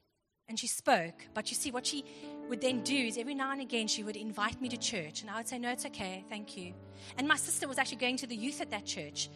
and 0.48 0.58
she 0.58 0.66
spoke. 0.66 1.26
But 1.32 1.50
you 1.50 1.56
see, 1.56 1.70
what 1.70 1.86
she 1.86 2.04
would 2.48 2.60
then 2.60 2.82
do 2.82 2.94
is 2.94 3.16
every 3.16 3.34
now 3.34 3.52
and 3.52 3.60
again 3.60 3.86
she 3.86 4.02
would 4.02 4.16
invite 4.16 4.60
me 4.60 4.68
to 4.68 4.76
church. 4.76 5.22
And 5.22 5.30
I 5.30 5.36
would 5.36 5.48
say, 5.48 5.58
No, 5.58 5.70
it's 5.70 5.86
okay. 5.86 6.24
Thank 6.28 6.56
you. 6.56 6.74
And 7.18 7.26
my 7.26 7.36
sister 7.36 7.66
was 7.66 7.78
actually 7.78 7.98
going 7.98 8.16
to 8.18 8.26
the 8.26 8.36
youth 8.36 8.60
at 8.60 8.70
that 8.70 8.84
church, 8.84 9.30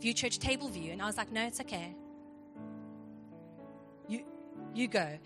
View 0.00 0.12
Church 0.12 0.38
Table 0.38 0.68
View. 0.68 0.92
And 0.92 1.02
I 1.02 1.06
was 1.06 1.16
like, 1.16 1.32
No, 1.32 1.46
it's 1.46 1.60
okay. 1.60 1.94
You, 4.08 4.24
you 4.74 4.88
go. 4.88 5.18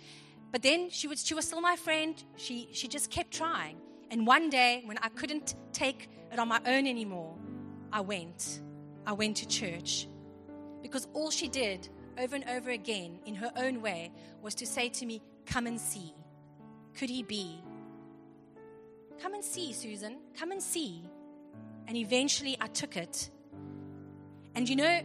But 0.52 0.62
then 0.62 0.88
she 0.90 1.08
was, 1.08 1.26
she 1.26 1.34
was 1.34 1.46
still 1.46 1.60
my 1.60 1.76
friend. 1.76 2.22
She, 2.36 2.68
she 2.72 2.86
just 2.86 3.10
kept 3.10 3.32
trying. 3.32 3.76
And 4.10 4.26
one 4.26 4.50
day, 4.50 4.82
when 4.84 4.98
I 4.98 5.08
couldn't 5.08 5.56
take 5.72 6.08
it 6.30 6.38
on 6.38 6.46
my 6.46 6.60
own 6.66 6.86
anymore, 6.86 7.34
I 7.92 8.00
went. 8.00 8.60
I 9.04 9.12
went 9.12 9.38
to 9.38 9.48
church. 9.48 10.06
Because 10.80 11.08
all 11.12 11.30
she 11.30 11.48
did 11.48 11.88
over 12.18 12.34
and 12.36 12.44
over 12.48 12.70
again 12.70 13.18
in 13.26 13.34
her 13.36 13.52
own 13.56 13.80
way 13.80 14.12
was 14.42 14.54
to 14.56 14.66
say 14.66 14.88
to 14.90 15.06
me, 15.06 15.22
Come 15.46 15.66
and 15.66 15.80
see. 15.80 16.14
Could 16.94 17.10
he 17.10 17.22
be? 17.22 17.60
Come 19.20 19.34
and 19.34 19.44
see, 19.44 19.72
Susan. 19.72 20.18
Come 20.38 20.52
and 20.52 20.62
see. 20.62 21.02
And 21.86 21.96
eventually 21.96 22.56
I 22.60 22.68
took 22.68 22.96
it. 22.96 23.30
And 24.54 24.68
you 24.68 24.76
know, 24.76 25.00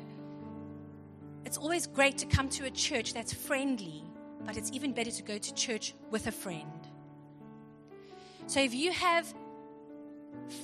it's 1.45 1.58
always 1.58 1.88
great 1.88 2.17
to 2.19 2.26
come 2.26 2.50
to 2.50 2.65
a 2.65 2.72
church 2.72 3.13
that's 3.13 3.34
friendly 3.34 4.04
but 4.45 4.58
it's 4.58 4.72
even 4.72 4.93
better 4.93 5.12
to 5.12 5.24
go 5.24 5.38
to 5.38 5.54
church 5.54 5.93
with 6.12 6.28
a 6.28 6.32
friend. 6.32 6.88
So 8.48 8.60
if 8.60 8.74
you 8.74 8.91
have 8.91 9.32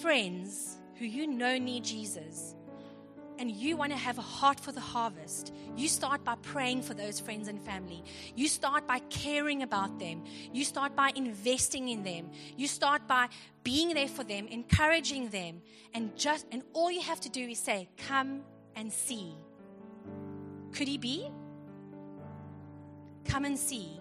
friends 0.02 0.78
who 0.96 1.06
you 1.06 1.28
know 1.28 1.58
need 1.58 1.84
Jesus 1.84 2.56
and 3.38 3.52
you 3.52 3.78
want 3.78 3.91
to 3.91 3.98
have 3.98 4.17
a 4.17 4.21
heart 4.21 4.60
for 4.60 4.71
the 4.71 4.80
harvest, 4.80 5.54
you 5.76 5.88
start 5.88 6.24
by 6.24 6.36
praying 6.41 6.82
for 6.82 6.93
those 6.93 7.19
friends 7.19 7.48
and 7.48 7.62
family. 7.62 8.04
You 8.36 8.48
start 8.48 8.88
by 8.88 9.00
caring 9.10 9.63
about 9.63 10.00
them. 10.00 10.24
You 10.54 10.63
start 10.63 10.95
by 10.95 11.12
investing 11.15 11.89
in 11.89 12.04
them. 12.04 12.32
You 12.58 12.67
start 12.67 13.08
by 13.08 13.30
being 13.63 13.93
there 13.93 14.08
for 14.08 14.24
them, 14.24 14.48
encouraging 14.48 15.30
them, 15.30 15.62
and 15.93 16.15
just 16.15 16.45
and 16.52 16.63
all 16.74 16.91
you 16.91 17.02
have 17.02 17.21
to 17.21 17.30
do 17.30 17.41
is 17.41 17.60
say, 17.60 17.89
"Come 17.98 18.43
and 18.76 18.91
see." 18.91 19.36
Could 20.71 20.88
he 20.88 20.98
be? 20.98 21.32
Come 23.26 23.45
and 23.45 23.58
see. 23.58 24.00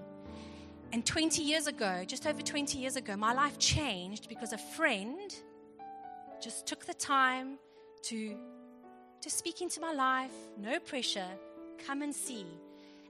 And 0.92 1.04
20 1.04 1.42
years 1.42 1.66
ago, 1.66 2.04
just 2.06 2.26
over 2.26 2.40
20 2.40 2.78
years 2.78 2.96
ago, 2.96 3.16
my 3.16 3.32
life 3.32 3.58
changed 3.58 4.28
because 4.28 4.52
a 4.52 4.58
friend 4.58 5.34
just 6.40 6.66
took 6.66 6.84
the 6.84 6.94
time 6.94 7.58
to, 8.02 8.36
to 9.24 9.30
speak 9.30 9.62
into 9.62 9.80
my 9.80 9.90
life, 9.94 10.34
no 10.58 10.78
pressure, 10.78 11.30
come 11.86 12.02
and 12.02 12.14
see. 12.14 12.44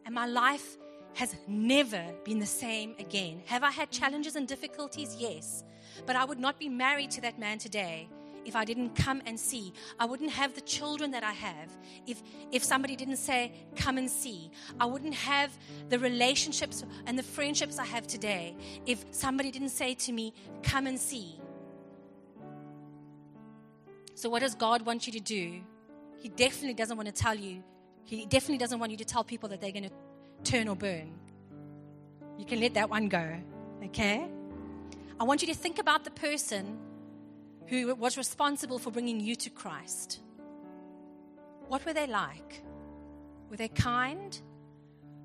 And 0.07 0.14
my 0.14 0.27
life 0.27 0.77
has 1.14 1.35
never 1.48 2.05
been 2.22 2.38
the 2.38 2.46
same 2.46 2.94
again. 3.00 3.42
Have 3.46 3.64
I 3.64 3.72
had 3.72 3.90
challenges 3.90 4.37
and 4.37 4.46
difficulties? 4.46 5.16
Yes. 5.18 5.64
But 6.07 6.14
I 6.14 6.24
would 6.24 6.38
not 6.38 6.57
be 6.57 6.68
married 6.68 7.11
to 7.12 7.20
that 7.22 7.40
man 7.40 7.59
today 7.59 8.09
if 8.44 8.55
I 8.55 8.64
didn't 8.64 8.94
come 8.94 9.22
and 9.27 9.38
see. 9.40 9.72
I 9.98 10.05
wouldn't 10.05 10.31
have 10.31 10.55
the 10.55 10.61
children 10.61 11.11
that 11.11 11.24
I 11.24 11.33
have 11.33 11.77
if, 12.07 12.22
if 12.53 12.62
somebody 12.62 12.94
didn't 12.94 13.16
say, 13.16 13.50
Come 13.74 13.98
and 13.98 14.09
see. 14.09 14.53
I 14.79 14.87
wouldn't 14.87 15.14
have 15.14 15.50
the 15.88 15.98
relationships 15.98 16.85
and 17.07 17.18
the 17.18 17.24
friendships 17.24 17.81
I 17.81 17.87
have 17.87 18.07
today 18.07 18.55
if 18.87 19.05
somebody 19.11 19.50
didn't 19.50 19.70
say 19.70 19.94
to 19.94 20.12
me, 20.12 20.33
Come 20.62 20.87
and 20.87 21.00
see. 21.00 21.40
So, 24.14 24.31
what 24.31 24.42
does 24.42 24.55
God 24.55 24.83
want 24.83 25.09
you 25.09 25.12
to 25.14 25.20
do? 25.20 25.64
He 26.24 26.30
definitely 26.30 26.72
doesn't 26.72 26.96
want 26.96 27.06
to 27.06 27.12
tell 27.12 27.34
you, 27.34 27.62
He 28.06 28.24
definitely 28.24 28.56
doesn't 28.56 28.78
want 28.78 28.90
you 28.90 28.96
to 28.96 29.04
tell 29.04 29.24
people 29.24 29.50
that 29.50 29.60
they're 29.60 29.72
going 29.72 29.90
to 29.90 30.50
turn 30.50 30.68
or 30.68 30.74
burn. 30.74 31.12
You 32.38 32.46
can 32.46 32.60
let 32.60 32.72
that 32.74 32.88
one 32.88 33.08
go, 33.08 33.37
okay? 33.84 34.26
I 35.20 35.24
want 35.24 35.42
you 35.42 35.48
to 35.48 35.54
think 35.54 35.78
about 35.78 36.04
the 36.04 36.10
person 36.10 36.78
who 37.66 37.94
was 37.94 38.16
responsible 38.16 38.78
for 38.78 38.90
bringing 38.90 39.20
you 39.20 39.37
to 39.37 39.50
Christ. 39.50 40.20
What 41.68 41.84
were 41.84 41.92
they 41.92 42.06
like? 42.06 42.62
Were 43.50 43.58
they 43.58 43.68
kind? 43.68 44.40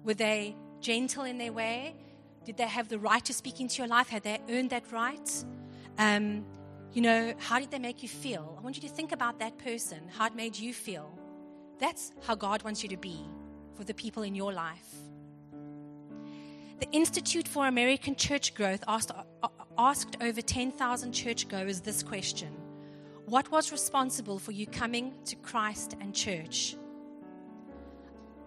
Were 0.03 0.15
they 0.15 0.53
gentle 0.81 1.23
in 1.23 1.37
their 1.37 1.53
way? 1.53 1.95
Did 2.43 2.57
they 2.57 2.67
have 2.67 2.89
the 2.89 2.99
right 2.99 3.23
to 3.23 3.33
speak 3.33 3.61
into 3.61 3.77
your 3.77 3.87
life? 3.87 4.09
Had 4.09 4.23
they 4.23 4.41
earned 4.49 4.71
that 4.71 4.91
right? 4.91 5.45
Um, 5.97 6.43
you 6.93 7.01
know, 7.01 7.33
how 7.37 7.59
did 7.59 7.71
they 7.71 7.79
make 7.79 8.01
you 8.01 8.09
feel? 8.09 8.55
I 8.57 8.61
want 8.61 8.75
you 8.75 8.87
to 8.87 8.93
think 8.93 9.11
about 9.11 9.39
that 9.39 9.57
person, 9.57 9.99
how 10.09 10.25
it 10.25 10.35
made 10.35 10.57
you 10.57 10.73
feel. 10.73 11.11
That's 11.79 12.11
how 12.23 12.35
God 12.35 12.63
wants 12.63 12.83
you 12.83 12.89
to 12.89 12.97
be 12.97 13.25
for 13.75 13.83
the 13.83 13.93
people 13.93 14.23
in 14.23 14.35
your 14.35 14.51
life. 14.51 14.95
The 16.79 16.89
Institute 16.91 17.47
for 17.47 17.67
American 17.67 18.15
Church 18.15 18.55
Growth 18.55 18.83
asked, 18.87 19.11
uh, 19.11 19.47
asked 19.77 20.17
over 20.21 20.41
10,000 20.41 21.11
churchgoers 21.13 21.81
this 21.81 22.03
question 22.03 22.49
What 23.25 23.51
was 23.51 23.71
responsible 23.71 24.39
for 24.39 24.51
you 24.51 24.65
coming 24.65 25.13
to 25.25 25.35
Christ 25.35 25.95
and 26.01 26.15
church? 26.15 26.75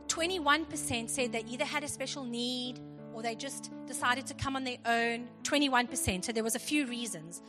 21% 0.08 1.08
said 1.08 1.32
they 1.32 1.44
either 1.48 1.64
had 1.64 1.84
a 1.84 1.88
special 1.88 2.24
need 2.24 2.80
or 3.14 3.22
they 3.22 3.34
just 3.34 3.70
decided 3.86 4.26
to 4.26 4.34
come 4.34 4.56
on 4.56 4.64
their 4.64 4.78
own. 4.84 5.28
21%. 5.42 6.24
So 6.24 6.32
there 6.32 6.44
was 6.44 6.54
a 6.54 6.58
few 6.58 6.86
reasons. 6.86 7.40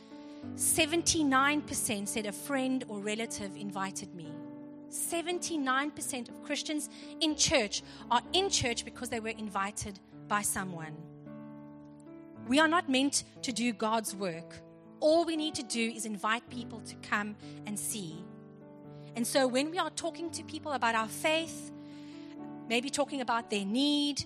79% 0.54 2.08
said 2.08 2.26
a 2.26 2.32
friend 2.32 2.84
or 2.88 3.00
relative 3.00 3.56
invited 3.56 4.14
me. 4.14 4.32
79% 4.88 6.28
of 6.28 6.42
Christians 6.44 6.88
in 7.20 7.34
church 7.34 7.82
are 8.10 8.22
in 8.32 8.48
church 8.48 8.84
because 8.84 9.08
they 9.08 9.20
were 9.20 9.30
invited 9.30 9.98
by 10.28 10.42
someone. 10.42 10.96
We 12.46 12.60
are 12.60 12.68
not 12.68 12.88
meant 12.88 13.24
to 13.42 13.52
do 13.52 13.72
God's 13.72 14.14
work. 14.14 14.60
All 15.00 15.24
we 15.24 15.36
need 15.36 15.54
to 15.56 15.62
do 15.62 15.80
is 15.80 16.06
invite 16.06 16.48
people 16.48 16.80
to 16.80 16.94
come 16.96 17.36
and 17.66 17.78
see. 17.78 18.24
And 19.16 19.26
so 19.26 19.46
when 19.46 19.70
we 19.70 19.78
are 19.78 19.90
talking 19.90 20.30
to 20.30 20.42
people 20.44 20.72
about 20.72 20.94
our 20.94 21.08
faith, 21.08 21.72
maybe 22.68 22.90
talking 22.90 23.20
about 23.20 23.50
their 23.50 23.64
need, 23.64 24.24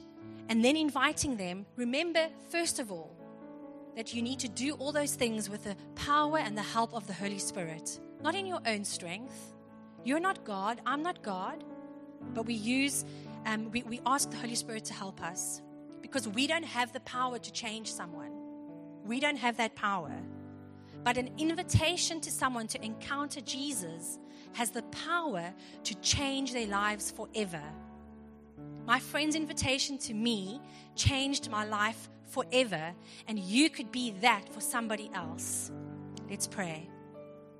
and 0.48 0.64
then 0.64 0.76
inviting 0.76 1.36
them, 1.36 1.66
remember, 1.76 2.28
first 2.50 2.78
of 2.78 2.90
all, 2.90 3.17
that 3.98 4.14
you 4.14 4.22
need 4.22 4.38
to 4.38 4.48
do 4.48 4.74
all 4.74 4.92
those 4.92 5.16
things 5.16 5.50
with 5.50 5.64
the 5.64 5.74
power 5.96 6.38
and 6.38 6.56
the 6.56 6.62
help 6.62 6.94
of 6.94 7.04
the 7.08 7.12
Holy 7.12 7.40
Spirit, 7.40 7.98
not 8.22 8.32
in 8.32 8.46
your 8.46 8.60
own 8.64 8.84
strength. 8.84 9.52
You're 10.04 10.20
not 10.20 10.44
God, 10.44 10.80
I'm 10.86 11.02
not 11.02 11.20
God, 11.20 11.64
but 12.32 12.46
we 12.46 12.54
use, 12.54 13.04
um, 13.44 13.72
we, 13.72 13.82
we 13.82 14.00
ask 14.06 14.30
the 14.30 14.36
Holy 14.36 14.54
Spirit 14.54 14.84
to 14.84 14.94
help 14.94 15.20
us 15.20 15.62
because 16.00 16.28
we 16.28 16.46
don't 16.46 16.64
have 16.64 16.92
the 16.92 17.00
power 17.00 17.40
to 17.40 17.52
change 17.52 17.92
someone. 17.92 18.30
We 19.04 19.18
don't 19.18 19.36
have 19.36 19.56
that 19.56 19.74
power. 19.74 20.12
But 21.02 21.16
an 21.16 21.30
invitation 21.36 22.20
to 22.20 22.30
someone 22.30 22.68
to 22.68 22.84
encounter 22.84 23.40
Jesus 23.40 24.20
has 24.52 24.70
the 24.70 24.82
power 24.82 25.52
to 25.82 25.94
change 25.96 26.52
their 26.52 26.68
lives 26.68 27.10
forever. 27.10 27.62
My 28.86 29.00
friend's 29.00 29.34
invitation 29.34 29.98
to 29.98 30.14
me 30.14 30.60
changed 30.94 31.50
my 31.50 31.64
life 31.64 32.08
forever, 32.28 32.94
and 33.26 33.38
you 33.38 33.70
could 33.70 33.90
be 33.90 34.12
that 34.20 34.48
for 34.52 34.60
somebody 34.60 35.10
else. 35.14 35.70
Let's 36.28 36.46
pray. 36.46 36.88